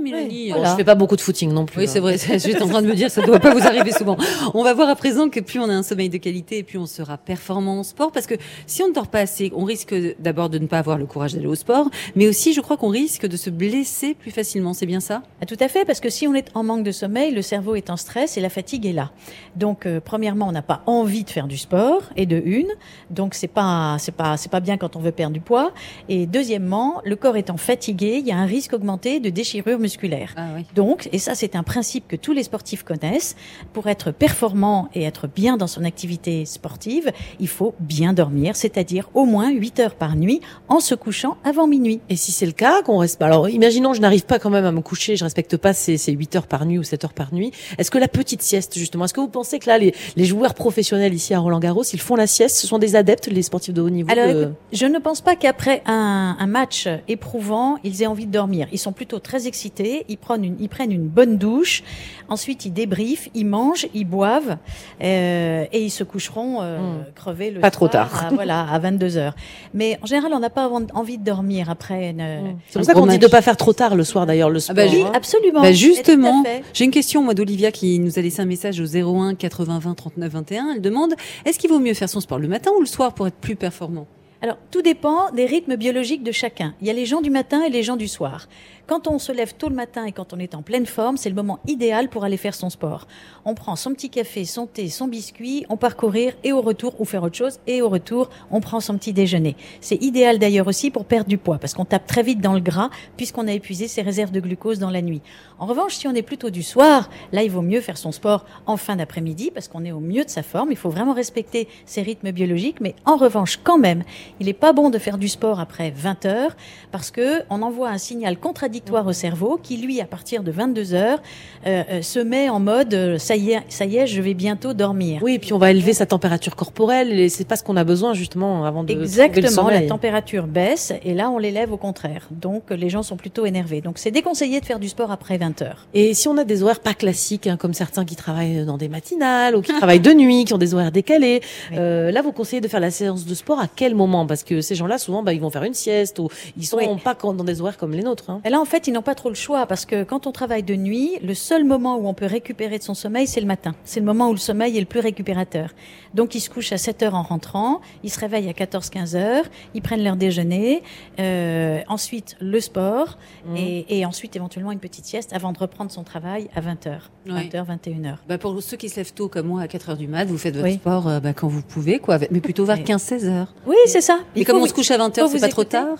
Mélanie. 0.00 0.50
Voilà. 0.50 0.70
Je 0.72 0.76
fais 0.76 0.84
pas 0.84 0.94
beaucoup 0.94 1.16
de 1.16 1.20
footing 1.20 1.52
non 1.52 1.66
plus. 1.66 1.80
Oui, 1.80 1.88
c'est 1.88 1.98
hein. 1.98 2.02
vrai. 2.02 2.18
J'étais 2.38 2.62
en 2.62 2.68
train 2.68 2.82
de 2.82 2.86
me 2.86 2.94
dire, 2.94 3.10
ça 3.10 3.22
doit 3.22 3.40
pas 3.40 3.52
vous 3.52 3.66
arriver 3.66 3.92
souvent. 3.92 4.16
On 4.54 4.62
va 4.62 4.74
voir 4.74 4.88
à 4.88 4.96
présent 4.96 5.28
que 5.28 5.40
plus 5.40 5.58
on 5.58 5.68
a 5.68 5.74
un 5.74 5.82
sommeil 5.82 6.08
de 6.08 6.18
qualité, 6.18 6.58
et 6.58 6.62
plus 6.62 6.78
on 6.78 6.86
sera 6.86 7.18
performant 7.18 7.80
en 7.80 7.82
sport. 7.82 8.12
Parce 8.12 8.26
que 8.26 8.34
si 8.66 8.82
on 8.82 8.88
ne 8.88 8.94
dort 8.94 9.08
pas 9.08 9.20
assez, 9.20 9.52
on 9.54 9.64
risque 9.64 9.94
d'abord 10.18 10.50
de 10.50 10.58
ne 10.58 10.66
pas 10.66 10.78
avoir 10.78 10.98
le 10.98 11.06
courage 11.06 11.34
d'aller 11.34 11.46
au 11.46 11.54
sport, 11.54 11.90
mais 12.16 12.28
aussi, 12.28 12.52
je 12.52 12.60
crois 12.60 12.76
qu'on 12.76 12.88
risque 12.88 13.26
de 13.26 13.36
se 13.36 13.50
blesser 13.50 14.14
plus 14.14 14.30
facilement. 14.30 14.74
C'est 14.74 14.86
bien 14.86 15.00
ça? 15.00 15.22
Ah, 15.40 15.46
tout 15.46 15.58
à 15.60 15.68
fait, 15.68 15.84
parce 15.84 16.00
que 16.00 16.10
si 16.10 16.26
on 16.26 16.34
est 16.34 16.48
en 16.54 16.62
manque 16.62 16.84
de 16.84 16.92
sommeil, 16.92 17.32
le 17.32 17.42
cerveau 17.42 17.74
est 17.74 17.90
en 17.90 17.96
stress 17.96 18.36
et 18.36 18.40
la 18.40 18.50
fatigue 18.50 18.86
est 18.86 18.92
là. 18.92 19.10
Donc, 19.56 19.86
euh, 19.86 20.00
premièrement, 20.02 20.48
on 20.48 20.52
n'a 20.52 20.62
pas 20.62 20.82
envie 20.86 21.24
de 21.24 21.30
faire 21.30 21.46
du 21.46 21.56
sport, 21.56 22.02
et 22.16 22.26
de 22.26 22.40
une, 22.44 22.68
donc 23.10 23.34
c'est 23.34 23.48
pas 23.48 23.96
c'est 23.98 24.14
pas 24.14 24.36
c'est 24.36 24.50
pas 24.50 24.60
bien 24.60 24.76
quand 24.76 24.96
on 24.96 25.00
veut 25.00 25.12
perdre 25.12 25.34
du 25.34 25.40
poids. 25.40 25.72
Et 26.08 26.26
deuxièmement, 26.26 27.00
le 27.04 27.16
corps 27.16 27.36
étant 27.36 27.56
fatigué, 27.56 28.18
il 28.20 28.26
y 28.26 28.32
a 28.32 28.36
un 28.36 28.46
risque 28.46 28.72
augmenté 28.72 29.20
de 29.20 29.30
déchirure 29.62 29.78
musculaire. 29.80 30.32
Ah 30.36 30.48
oui. 30.56 30.64
Donc, 30.74 31.08
et 31.12 31.18
ça 31.18 31.34
c'est 31.34 31.56
un 31.56 31.62
principe 31.62 32.06
que 32.08 32.16
tous 32.16 32.32
les 32.32 32.42
sportifs 32.42 32.82
connaissent, 32.82 33.36
pour 33.72 33.86
être 33.88 34.10
performant 34.10 34.88
et 34.94 35.02
être 35.02 35.26
bien 35.28 35.56
dans 35.56 35.66
son 35.66 35.84
activité 35.84 36.44
sportive, 36.44 37.10
il 37.38 37.48
faut 37.48 37.74
bien 37.80 38.12
dormir, 38.12 38.56
c'est-à-dire 38.56 39.08
au 39.14 39.24
moins 39.24 39.50
8 39.50 39.80
heures 39.80 39.94
par 39.94 40.16
nuit 40.16 40.40
en 40.68 40.80
se 40.80 40.94
couchant 40.94 41.36
avant 41.44 41.66
minuit. 41.66 42.00
Et 42.08 42.16
si 42.16 42.32
c'est 42.32 42.46
le 42.46 42.52
cas, 42.52 42.82
qu'on 42.82 42.98
reste 42.98 43.18
pas. 43.18 43.26
Alors, 43.26 43.48
imaginons, 43.48 43.94
je 43.94 44.00
n'arrive 44.00 44.24
pas 44.24 44.38
quand 44.38 44.50
même 44.50 44.64
à 44.64 44.72
me 44.72 44.80
coucher, 44.80 45.16
je 45.16 45.24
respecte 45.24 45.56
pas 45.56 45.72
ces, 45.72 45.96
ces 45.98 46.12
8 46.12 46.36
heures 46.36 46.46
par 46.46 46.66
nuit 46.66 46.78
ou 46.78 46.82
7 46.82 47.04
heures 47.04 47.12
par 47.12 47.32
nuit. 47.34 47.52
Est-ce 47.78 47.90
que 47.90 47.98
la 47.98 48.08
petite 48.08 48.42
sieste, 48.42 48.78
justement, 48.78 49.04
est-ce 49.04 49.14
que 49.14 49.20
vous 49.20 49.28
pensez 49.28 49.58
que 49.58 49.68
là, 49.68 49.78
les, 49.78 49.94
les 50.16 50.24
joueurs 50.24 50.54
professionnels 50.54 51.14
ici 51.14 51.34
à 51.34 51.38
Roland 51.38 51.60
Garros, 51.60 51.84
ils 51.92 52.00
font 52.00 52.16
la 52.16 52.26
sieste? 52.26 52.56
Ce 52.56 52.66
sont 52.66 52.78
des 52.78 52.96
adeptes, 52.96 53.26
les 53.28 53.42
sportifs 53.42 53.74
de 53.74 53.80
haut 53.82 53.90
niveau? 53.90 54.10
Alors, 54.10 54.26
de- 54.34 54.52
je 54.72 54.86
ne 54.86 54.98
pense 54.98 55.20
pas 55.20 55.36
qu'après 55.36 55.82
un, 55.86 56.36
un 56.38 56.46
match 56.46 56.88
éprouvant, 57.08 57.78
ils 57.84 58.02
aient 58.02 58.06
envie 58.06 58.26
de 58.26 58.32
dormir. 58.32 58.66
Ils 58.72 58.78
sont 58.78 58.92
plutôt 58.92 59.18
très 59.18 59.46
excités, 59.50 60.04
ils 60.08 60.16
prennent 60.16 60.44
une, 60.44 60.56
ils 60.60 60.68
prennent 60.68 60.92
une 60.92 61.08
bonne 61.08 61.36
douche, 61.36 61.82
ensuite 62.28 62.64
ils 62.64 62.72
débriefent, 62.72 63.28
ils 63.34 63.44
mangent, 63.46 63.86
ils 63.92 64.04
boivent, 64.06 64.56
euh, 65.02 65.64
et 65.72 65.82
ils 65.82 65.90
se 65.90 66.04
coucheront 66.04 66.58
euh, 66.62 66.78
Hmm. 66.78 67.04
crevés 67.14 67.50
le 67.50 67.60
Pas 67.60 67.70
trop 67.70 67.88
tard. 67.88 68.26
à, 68.26 68.28
voilà, 68.34 68.62
à 68.70 68.78
22 68.78 69.16
heures. 69.16 69.34
Mais 69.74 69.98
en 70.02 70.06
général, 70.06 70.32
on 70.32 70.38
n'a 70.40 70.50
pas 70.50 70.68
envie- 70.94 71.18
de 71.18 71.24
dormir 71.24 71.68
après 71.70 72.10
une, 72.10 72.56
C'est 72.68 72.78
pour 72.78 72.84
ça 72.86 72.94
qu'on 72.94 73.06
dit 73.06 73.18
de 73.18 73.26
pas 73.26 73.42
faire 73.42 73.56
trop 73.56 73.72
tard 73.72 73.94
le 73.96 74.04
soir, 74.04 74.26
d'ailleurs, 74.26 74.48
le 74.50 74.60
sport. 74.60 74.76
bah, 74.76 74.84
Oui, 74.90 75.02
hein. 75.04 75.10
absolument. 75.14 75.60
Bah 75.62 75.72
justement, 75.72 76.44
j'ai 76.72 76.84
une 76.84 76.90
question 76.92 77.22
moi 77.22 77.34
d'Olivia 77.34 77.72
qui 77.72 77.98
nous 77.98 78.18
a 78.18 78.22
laissé 78.22 78.40
un 78.42 78.46
message 78.46 78.80
au 78.80 78.84
01 78.86 79.34
80 79.34 79.78
20 79.80 79.94
39 79.94 80.32
21. 80.32 80.72
Elle 80.76 80.80
demande 80.80 81.14
est-ce 81.44 81.58
qu'il 81.58 81.68
vaut 81.70 81.80
mieux 81.80 81.94
faire 81.94 82.08
son 82.08 82.20
sport 82.20 82.38
le 82.38 82.48
matin 82.48 82.70
ou 82.76 82.80
le 82.80 82.86
soir 82.86 83.12
pour 83.12 83.26
être 83.26 83.34
plus 83.36 83.56
performant? 83.56 84.06
Alors, 84.42 84.56
tout 84.70 84.80
dépend 84.80 85.30
des 85.34 85.44
rythmes 85.44 85.76
biologiques 85.76 86.22
de 86.22 86.32
chacun. 86.32 86.72
Il 86.80 86.86
y 86.86 86.90
a 86.90 86.94
les 86.94 87.04
gens 87.04 87.20
du 87.20 87.28
matin 87.28 87.62
et 87.62 87.68
les 87.70 87.82
gens 87.82 87.96
du 87.96 88.08
soir. 88.08 88.48
Quand 88.90 89.06
on 89.06 89.20
se 89.20 89.30
lève 89.30 89.54
tôt 89.54 89.68
le 89.68 89.76
matin 89.76 90.04
et 90.04 90.10
quand 90.10 90.32
on 90.32 90.40
est 90.40 90.56
en 90.56 90.62
pleine 90.62 90.84
forme, 90.84 91.16
c'est 91.16 91.28
le 91.28 91.36
moment 91.36 91.60
idéal 91.68 92.08
pour 92.08 92.24
aller 92.24 92.36
faire 92.36 92.56
son 92.56 92.70
sport. 92.70 93.06
On 93.44 93.54
prend 93.54 93.76
son 93.76 93.94
petit 93.94 94.10
café, 94.10 94.44
son 94.44 94.66
thé, 94.66 94.88
son 94.88 95.06
biscuit, 95.06 95.64
on 95.68 95.76
part 95.76 95.94
courir 95.94 96.32
et 96.42 96.52
au 96.52 96.60
retour, 96.60 97.00
ou 97.00 97.04
faire 97.04 97.22
autre 97.22 97.36
chose, 97.36 97.60
et 97.68 97.82
au 97.82 97.88
retour, 97.88 98.30
on 98.50 98.60
prend 98.60 98.80
son 98.80 98.98
petit 98.98 99.12
déjeuner. 99.12 99.54
C'est 99.80 100.02
idéal 100.02 100.40
d'ailleurs 100.40 100.66
aussi 100.66 100.90
pour 100.90 101.04
perdre 101.04 101.28
du 101.28 101.38
poids, 101.38 101.58
parce 101.58 101.72
qu'on 101.72 101.84
tape 101.84 102.04
très 102.08 102.24
vite 102.24 102.40
dans 102.40 102.52
le 102.52 102.58
gras, 102.58 102.90
puisqu'on 103.16 103.46
a 103.46 103.52
épuisé 103.52 103.86
ses 103.86 104.02
réserves 104.02 104.32
de 104.32 104.40
glucose 104.40 104.80
dans 104.80 104.90
la 104.90 105.02
nuit. 105.02 105.22
En 105.60 105.66
revanche, 105.66 105.94
si 105.94 106.08
on 106.08 106.14
est 106.16 106.22
plutôt 106.22 106.50
du 106.50 106.64
soir, 106.64 107.10
là, 107.30 107.44
il 107.44 107.50
vaut 107.52 107.62
mieux 107.62 107.82
faire 107.82 107.96
son 107.96 108.10
sport 108.10 108.44
en 108.66 108.76
fin 108.76 108.96
d'après-midi, 108.96 109.52
parce 109.54 109.68
qu'on 109.68 109.84
est 109.84 109.92
au 109.92 110.00
mieux 110.00 110.24
de 110.24 110.30
sa 110.30 110.42
forme. 110.42 110.72
Il 110.72 110.76
faut 110.76 110.90
vraiment 110.90 111.14
respecter 111.14 111.68
ses 111.86 112.02
rythmes 112.02 112.32
biologiques, 112.32 112.80
mais 112.80 112.96
en 113.04 113.14
revanche, 113.14 113.60
quand 113.62 113.78
même, 113.78 114.02
il 114.40 114.46
n'est 114.46 114.52
pas 114.52 114.72
bon 114.72 114.90
de 114.90 114.98
faire 114.98 115.16
du 115.16 115.28
sport 115.28 115.60
après 115.60 115.92
20 115.92 116.26
heures, 116.26 116.56
parce 116.90 117.12
que 117.12 117.44
on 117.50 117.62
envoie 117.62 117.90
un 117.90 117.98
signal 117.98 118.36
contradictoire 118.36 118.79
au 119.06 119.12
cerveau 119.12 119.58
qui, 119.62 119.76
lui, 119.76 120.00
à 120.00 120.04
partir 120.04 120.42
de 120.42 120.50
22 120.50 120.94
heures, 120.94 121.18
euh, 121.66 121.82
euh, 121.90 122.02
se 122.02 122.18
met 122.18 122.48
en 122.48 122.60
mode 122.60 122.94
euh, 122.94 123.18
ça 123.18 123.36
y 123.36 123.52
est, 123.52 123.60
ça 123.68 123.84
y 123.84 123.96
est, 123.96 124.06
je 124.06 124.20
vais 124.20 124.34
bientôt 124.34 124.72
dormir. 124.72 125.20
Oui, 125.22 125.34
et 125.34 125.38
puis 125.38 125.52
on 125.52 125.58
va 125.58 125.70
élever 125.70 125.92
sa 125.92 126.06
température 126.06 126.56
corporelle 126.56 127.12
et 127.18 127.28
c'est 127.28 127.44
pas 127.46 127.56
ce 127.56 127.62
qu'on 127.62 127.76
a 127.76 127.84
besoin 127.84 128.14
justement 128.14 128.64
avant 128.64 128.84
de 128.84 128.94
le 128.94 129.02
Exactement, 129.02 129.68
la 129.68 129.82
température 129.82 130.46
baisse 130.46 130.92
et 131.04 131.14
là 131.14 131.30
on 131.30 131.38
l'élève 131.38 131.72
au 131.72 131.76
contraire. 131.76 132.28
Donc 132.30 132.70
les 132.70 132.88
gens 132.88 133.02
sont 133.02 133.16
plutôt 133.16 133.46
énervés. 133.46 133.80
Donc 133.80 133.98
c'est 133.98 134.10
déconseillé 134.10 134.60
de 134.60 134.64
faire 134.66 134.78
du 134.78 134.88
sport 134.88 135.10
après 135.10 135.38
20 135.38 135.62
heures. 135.62 135.86
Et 135.94 136.14
si 136.14 136.28
on 136.28 136.36
a 136.38 136.44
des 136.44 136.62
horaires 136.62 136.80
pas 136.80 136.94
classiques, 136.94 137.46
hein, 137.46 137.56
comme 137.56 137.74
certains 137.74 138.04
qui 138.04 138.16
travaillent 138.16 138.64
dans 138.64 138.78
des 138.78 138.88
matinales 138.88 139.54
ou 139.56 139.62
qui 139.62 139.72
travaillent 139.72 140.00
de 140.00 140.12
nuit, 140.12 140.44
qui 140.44 140.54
ont 140.54 140.58
des 140.58 140.74
horaires 140.74 140.92
décalés, 140.92 141.40
Oui. 141.70 141.76
euh, 141.78 142.10
là 142.10 142.22
vous 142.22 142.32
conseillez 142.32 142.60
de 142.60 142.68
faire 142.68 142.80
la 142.80 142.90
séance 142.90 143.26
de 143.26 143.34
sport 143.34 143.60
à 143.60 143.66
quel 143.74 143.94
moment? 143.94 144.26
Parce 144.26 144.44
que 144.44 144.60
ces 144.60 144.74
gens-là, 144.74 144.98
souvent, 144.98 145.22
bah, 145.22 145.32
ils 145.32 145.40
vont 145.40 145.50
faire 145.50 145.64
une 145.64 145.74
sieste 145.74 146.18
ou 146.18 146.28
ils 146.56 146.66
sont 146.66 146.78
Oui. 146.78 146.86
pas 147.04 147.14
dans 147.14 147.44
des 147.44 147.60
horaires 147.60 147.76
comme 147.76 147.92
les 147.92 148.02
nôtres. 148.02 148.30
Hein. 148.30 148.40
Là 148.60 148.62
en 148.62 148.64
fait 148.66 148.86
ils 148.86 148.92
n'ont 148.92 149.02
pas 149.02 149.14
trop 149.14 149.28
le 149.28 149.34
choix 149.34 149.66
parce 149.66 149.86
que 149.86 150.04
quand 150.04 150.26
on 150.26 150.32
travaille 150.32 150.62
de 150.62 150.74
nuit, 150.76 151.12
le 151.22 151.34
seul 151.34 151.64
moment 151.64 151.96
où 151.96 152.06
on 152.06 152.14
peut 152.14 152.26
récupérer 152.26 152.78
de 152.78 152.82
son 152.82 152.94
sommeil 152.94 153.26
c'est 153.26 153.40
le 153.40 153.46
matin. 153.46 153.74
C'est 153.84 154.00
le 154.00 154.06
moment 154.06 154.28
où 154.28 154.32
le 154.32 154.38
sommeil 154.38 154.76
est 154.76 154.80
le 154.80 154.86
plus 154.86 155.00
récupérateur. 155.00 155.70
Donc 156.14 156.34
ils 156.34 156.40
se 156.40 156.50
couchent 156.50 156.72
à 156.72 156.78
7 156.78 157.02
heures 157.04 157.14
en 157.14 157.22
rentrant, 157.22 157.80
ils 158.02 158.10
se 158.10 158.18
réveillent 158.20 158.48
à 158.48 158.52
14-15 158.52 159.14
heures, 159.16 159.44
ils 159.74 159.82
prennent 159.82 160.02
leur 160.04 160.16
déjeuner, 160.16 160.82
euh, 161.18 161.80
ensuite 161.88 162.36
le 162.40 162.60
sport 162.60 163.18
Mhm. 163.46 163.56
et, 163.56 163.98
et 164.00 164.06
ensuite 164.06 164.36
éventuellement 164.36 164.72
une 164.72 164.78
petite 164.80 165.04
sieste 165.04 165.32
avant 165.32 165.52
de 165.52 165.58
reprendre 165.58 165.90
son 165.90 166.02
travail 166.04 166.48
à 166.54 166.60
20 166.60 166.86
heures, 166.86 167.10
Oui. 167.26 167.32
20 167.50 167.54
heures, 167.54 167.64
21 167.64 168.04
heures. 168.04 168.18
bah 168.28 168.38
Pour 168.38 168.60
ceux 168.62 168.76
qui 168.76 168.88
se 168.88 168.96
lèvent 168.96 169.12
tôt 169.14 169.28
comme 169.28 169.46
moi 169.46 169.62
à 169.62 169.68
4 169.68 169.90
heures 169.90 169.96
du 169.96 170.08
mat, 170.08 170.24
vous 170.26 170.38
faites 170.38 170.54
votre 170.54 170.66
Oui. 170.66 170.74
sport 170.74 171.08
euh, 171.08 171.20
bah, 171.20 171.32
quand 171.32 171.48
vous 171.48 171.62
pouvez, 171.62 171.98
quoi, 171.98 172.18
mais 172.30 172.40
plutôt 172.40 172.64
vers 172.64 172.76
Oui. 172.78 172.84
15-16 172.84 173.24
heures. 173.28 173.54
Oui, 173.66 173.76
c'est 173.86 174.00
ça. 174.00 174.18
Et 174.36 174.40
Il 174.40 174.44
comme 174.46 174.58
on 174.58 174.66
se 174.66 174.74
couche 174.74 174.90
à 174.90 174.98
20 174.98 175.16
heures, 175.18 175.28
c'est 175.28 175.40
pas 175.40 175.48
trop 175.48 175.64
tard 175.64 175.96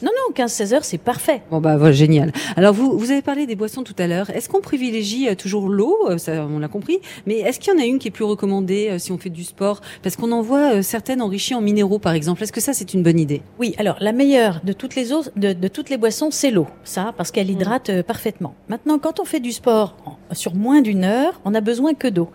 Non, 0.00 0.10
non, 0.28 0.34
15-16 0.34 0.74
heures, 0.74 0.84
c'est 0.84 0.98
parfait. 0.98 1.42
Bon 1.50 1.60
bah 1.60 1.76
voilà, 1.76 1.92
génial. 1.92 2.32
Alors 2.56 2.72
vous 2.72 2.96
vous 2.96 3.10
avez 3.10 3.22
parlé 3.22 3.46
des 3.46 3.56
boissons 3.56 3.82
tout 3.82 3.94
à 3.98 4.06
l'heure. 4.06 4.30
Est-ce 4.30 4.48
qu'on 4.48 4.60
privilégie 4.60 5.28
euh, 5.28 5.34
toujours 5.34 5.68
l'eau? 5.68 5.96
Euh, 6.08 6.18
Ça 6.18 6.46
on 6.48 6.60
l'a 6.60 6.68
compris. 6.68 6.98
Mais 7.26 7.38
est-ce 7.38 7.58
qu'il 7.58 7.72
y 7.72 7.76
en 7.76 7.80
a 7.80 7.84
une 7.84 7.98
qui 7.98 8.08
est 8.08 8.12
plus 8.12 8.24
recommandée 8.24 8.88
euh, 8.90 8.98
si 8.98 9.10
on 9.10 9.18
fait 9.18 9.30
du 9.30 9.42
sport? 9.42 9.80
Parce 10.02 10.14
qu'on 10.14 10.30
en 10.30 10.40
voit 10.40 10.74
euh, 10.74 10.82
certaines 10.82 11.20
enrichies 11.20 11.54
en 11.54 11.60
minéraux 11.60 11.98
par 11.98 12.12
exemple. 12.12 12.42
Est-ce 12.44 12.52
que 12.52 12.60
ça 12.60 12.72
c'est 12.74 12.94
une 12.94 13.02
bonne 13.02 13.18
idée? 13.18 13.42
Oui, 13.58 13.74
alors 13.78 13.96
la 14.00 14.12
meilleure 14.12 14.60
de 14.62 14.72
toutes 14.72 14.94
les 14.94 15.12
eaux, 15.12 15.22
de, 15.34 15.52
de 15.52 15.68
toutes 15.68 15.90
les 15.90 15.96
boissons, 15.96 16.30
c'est 16.30 16.50
l'eau, 16.52 16.68
ça, 16.84 17.12
parce 17.16 17.32
qu'elle 17.32 17.50
hydrate 17.50 17.90
euh, 17.90 18.02
parfaitement. 18.04 18.54
Maintenant, 18.68 18.98
quand 19.00 19.18
on 19.18 19.24
fait 19.24 19.40
du 19.40 19.50
sport 19.52 19.96
sur 20.32 20.54
moins 20.54 20.80
d'une 20.80 21.04
heure, 21.04 21.40
on 21.44 21.50
n'a 21.50 21.60
besoin 21.60 21.94
que 21.94 22.06
d'eau. 22.08 22.28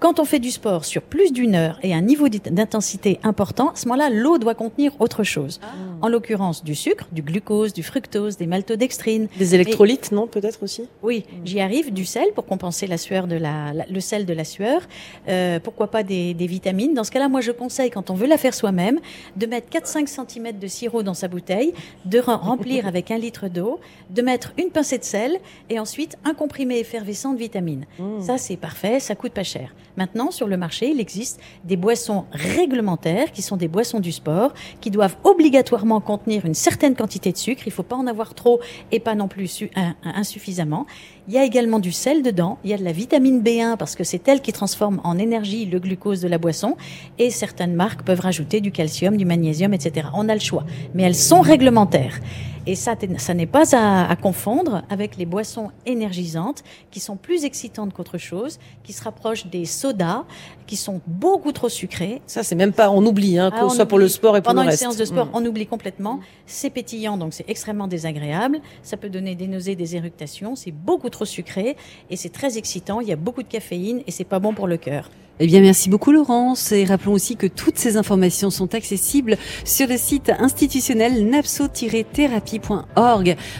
Quand 0.00 0.20
on 0.20 0.24
fait 0.24 0.38
du 0.38 0.52
sport 0.52 0.84
sur 0.84 1.02
plus 1.02 1.32
d'une 1.32 1.56
heure 1.56 1.80
et 1.82 1.92
un 1.92 2.00
niveau 2.02 2.28
d'intensité 2.28 3.18
important, 3.24 3.70
à 3.70 3.74
ce 3.74 3.88
moment-là, 3.88 4.10
l'eau 4.10 4.38
doit 4.38 4.54
contenir 4.54 4.92
autre 5.00 5.24
chose. 5.24 5.58
En 6.02 6.08
l'occurrence, 6.08 6.62
du 6.62 6.76
sucre, 6.76 7.08
du 7.10 7.20
glucose, 7.22 7.72
du 7.72 7.82
fructose, 7.82 8.36
des 8.36 8.46
maltodextrines. 8.46 9.26
Des 9.38 9.56
électrolytes, 9.56 10.12
non 10.12 10.28
Peut-être 10.28 10.62
aussi? 10.62 10.84
Oui, 11.02 11.24
j'y 11.44 11.60
arrive. 11.60 11.92
Du 11.92 12.04
sel 12.04 12.26
pour 12.36 12.46
compenser 12.46 12.86
la 12.86 12.96
sueur 12.96 13.26
de 13.26 13.34
la, 13.34 13.72
la- 13.72 13.86
le 13.90 13.98
sel 14.00 14.24
de 14.24 14.32
la 14.32 14.44
sueur. 14.44 14.82
Euh, 15.28 15.58
pourquoi 15.58 15.88
pas 15.90 16.04
des, 16.04 16.32
des 16.32 16.46
vitamines? 16.46 16.94
Dans 16.94 17.02
ce 17.02 17.10
cas-là, 17.10 17.28
moi, 17.28 17.40
je 17.40 17.50
conseille, 17.50 17.90
quand 17.90 18.10
on 18.10 18.14
veut 18.14 18.28
la 18.28 18.38
faire 18.38 18.54
soi-même, 18.54 19.00
de 19.36 19.46
mettre 19.46 19.68
4-5 19.76 20.06
cm 20.06 20.58
de 20.60 20.66
sirop 20.68 21.02
dans 21.02 21.14
sa 21.14 21.26
bouteille, 21.26 21.72
de 22.04 22.20
re- 22.20 22.38
remplir 22.38 22.86
avec 22.86 23.10
un 23.10 23.18
litre 23.18 23.48
d'eau, 23.48 23.80
de 24.10 24.22
mettre 24.22 24.52
une 24.58 24.70
pincée 24.70 24.98
de 24.98 25.04
sel 25.04 25.38
et 25.70 25.80
ensuite 25.80 26.16
un 26.24 26.34
comprimé 26.34 26.78
effervescent 26.78 27.32
de 27.34 27.38
vitamines. 27.38 27.84
Ça, 28.20 28.38
c'est 28.38 28.56
parfait, 28.56 29.00
ça 29.00 29.16
coûte 29.16 29.32
pas 29.32 29.42
cher. 29.42 29.74
Maintenant, 29.98 30.30
sur 30.30 30.46
le 30.46 30.56
marché, 30.56 30.90
il 30.90 31.00
existe 31.00 31.40
des 31.64 31.76
boissons 31.76 32.26
réglementaires 32.30 33.32
qui 33.32 33.42
sont 33.42 33.56
des 33.56 33.66
boissons 33.66 33.98
du 33.98 34.12
sport, 34.12 34.54
qui 34.80 34.92
doivent 34.92 35.16
obligatoirement 35.24 35.98
contenir 36.00 36.46
une 36.46 36.54
certaine 36.54 36.94
quantité 36.94 37.32
de 37.32 37.36
sucre. 37.36 37.64
Il 37.66 37.72
faut 37.72 37.82
pas 37.82 37.96
en 37.96 38.06
avoir 38.06 38.34
trop 38.34 38.60
et 38.92 39.00
pas 39.00 39.16
non 39.16 39.26
plus 39.26 39.64
insuffisamment. 40.04 40.86
Il 41.26 41.34
y 41.34 41.38
a 41.38 41.42
également 41.42 41.80
du 41.80 41.90
sel 41.90 42.22
dedans. 42.22 42.58
Il 42.62 42.70
y 42.70 42.74
a 42.74 42.78
de 42.78 42.84
la 42.84 42.92
vitamine 42.92 43.42
B1 43.42 43.76
parce 43.76 43.96
que 43.96 44.04
c'est 44.04 44.28
elle 44.28 44.40
qui 44.40 44.52
transforme 44.52 45.00
en 45.02 45.18
énergie 45.18 45.66
le 45.66 45.80
glucose 45.80 46.20
de 46.20 46.28
la 46.28 46.38
boisson. 46.38 46.76
Et 47.18 47.30
certaines 47.30 47.74
marques 47.74 48.04
peuvent 48.04 48.20
rajouter 48.20 48.60
du 48.60 48.70
calcium, 48.70 49.16
du 49.16 49.24
magnésium, 49.24 49.74
etc. 49.74 50.06
On 50.14 50.28
a 50.28 50.34
le 50.34 50.40
choix. 50.40 50.64
Mais 50.94 51.02
elles 51.02 51.16
sont 51.16 51.40
réglementaires. 51.40 52.20
Et 52.68 52.74
ça, 52.74 52.94
ça 53.16 53.32
n'est 53.34 53.46
pas 53.46 53.74
à, 53.74 54.10
à 54.10 54.14
confondre 54.16 54.82
avec 54.90 55.16
les 55.16 55.24
boissons 55.24 55.70
énergisantes 55.86 56.62
qui 56.90 57.00
sont 57.00 57.16
plus 57.16 57.44
excitantes 57.44 57.94
qu'autre 57.94 58.18
chose, 58.18 58.58
qui 58.84 58.92
se 58.92 59.02
rapprochent 59.02 59.46
des 59.46 59.64
sodas, 59.64 60.24
qui 60.66 60.76
sont 60.76 61.00
beaucoup 61.06 61.52
trop 61.52 61.70
sucrés. 61.70 62.20
Ça, 62.26 62.42
c'est 62.42 62.54
même 62.54 62.72
pas, 62.72 62.90
on 62.90 63.04
oublie, 63.06 63.38
hein, 63.38 63.50
Ah, 63.54 63.64
on 63.64 63.70
soit 63.70 63.86
pour 63.86 63.98
le 63.98 64.06
sport 64.08 64.36
et 64.36 64.42
pour 64.42 64.50
Pendant 64.50 64.62
le 64.62 64.66
une 64.66 64.70
reste. 64.70 64.80
séance 64.82 64.96
de 64.98 65.04
sport, 65.06 65.26
Mm. 65.26 65.30
on 65.34 65.46
oublie 65.46 65.66
complètement. 65.66 66.20
C'est 66.46 66.70
pétillant, 66.70 67.16
donc 67.16 67.32
c'est 67.32 67.48
extrêmement 67.48 67.88
désagréable. 67.88 68.60
Ça 68.82 68.96
peut 68.98 69.08
donner 69.08 69.34
des 69.34 69.48
nausées, 69.48 69.74
des 69.74 69.96
éructations. 69.96 70.54
C'est 70.54 70.70
beaucoup 70.72 71.08
trop 71.08 71.24
sucré 71.24 71.76
et 72.10 72.16
c'est 72.16 72.28
très 72.28 72.58
excitant. 72.58 73.00
Il 73.00 73.08
y 73.08 73.12
a 73.12 73.16
beaucoup 73.16 73.42
de 73.42 73.48
caféine 73.48 74.02
et 74.06 74.10
c'est 74.10 74.24
pas 74.24 74.38
bon 74.40 74.52
pour 74.52 74.66
le 74.66 74.76
cœur. 74.76 75.10
Eh 75.40 75.46
bien, 75.46 75.60
merci 75.60 75.88
beaucoup 75.88 76.10
Laurence. 76.10 76.72
Et 76.72 76.84
rappelons 76.84 77.12
aussi 77.12 77.36
que 77.36 77.46
toutes 77.46 77.78
ces 77.78 77.96
informations 77.96 78.50
sont 78.50 78.74
accessibles 78.74 79.36
sur 79.64 79.86
le 79.86 79.96
site 79.96 80.32
institutionnel 80.40 81.24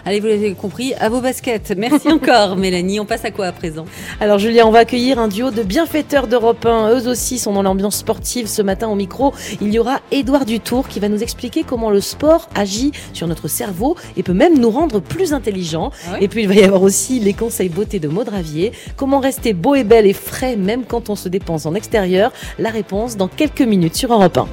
Allez, 0.05 0.21
vous 0.21 0.27
l'avez 0.27 0.55
compris, 0.55 0.95
à 0.95 1.09
vos 1.09 1.21
baskets. 1.21 1.75
Merci 1.77 2.09
encore 2.13 2.57
Mélanie. 2.57 3.01
On 3.01 3.05
passe 3.05 3.25
à 3.25 3.31
quoi 3.31 3.47
à 3.47 3.53
présent? 3.53 3.85
Alors 4.21 4.39
Julien, 4.39 4.67
on 4.67 4.71
va 4.71 4.81
accueillir 4.81 5.19
un 5.19 5.29
duo 5.29 5.51
de 5.51 5.63
bienfaiteurs 5.63 6.27
d'Europe 6.27 6.65
1. 6.65 6.91
Eux 6.91 7.09
aussi 7.09 7.39
sont 7.39 7.53
dans 7.53 7.63
l'ambiance 7.63 7.97
sportive 7.97 8.47
ce 8.47 8.63
matin 8.63 8.89
au 8.89 8.95
micro. 8.95 9.33
Il 9.61 9.73
y 9.73 9.79
aura 9.79 10.01
Édouard 10.11 10.45
Dutour 10.45 10.89
qui 10.89 11.01
va 11.01 11.09
nous 11.09 11.23
expliquer 11.23 11.65
comment 11.65 11.91
le 11.91 12.01
sport 12.01 12.49
agit 12.55 12.93
sur 13.13 13.27
notre 13.27 13.49
cerveau 13.49 13.97
et 14.17 14.23
peut 14.23 14.33
même 14.33 14.59
nous 14.59 14.71
rendre 14.71 15.01
plus 15.01 15.33
intelligents. 15.33 15.91
Ah 16.07 16.13
ouais? 16.13 16.25
Et 16.25 16.29
puis 16.29 16.43
il 16.43 16.49
va 16.49 16.55
y 16.55 16.65
avoir 16.65 16.83
aussi 16.83 17.21
les 17.21 17.33
conseils 17.33 17.69
beauté 17.69 17.99
de 17.99 18.09
Maud 18.09 18.29
Ravier. 18.29 18.73
Comment 18.97 19.21
rester 19.21 19.53
beau 19.53 19.75
et 19.75 19.85
belle 19.85 20.07
et 20.07 20.13
frais 20.13 20.57
même 20.57 20.85
quand 20.85 21.11
on 21.11 21.17
se 21.17 21.29
dépense 21.29 21.67
en 21.67 21.75
extérieur? 21.75 22.33
La 22.59 22.71
réponse 22.71 23.17
dans 23.17 23.29
quelques 23.29 23.63
minutes 23.63 23.97
sur 23.97 24.13
Europe 24.13 24.39
1. 24.39 24.47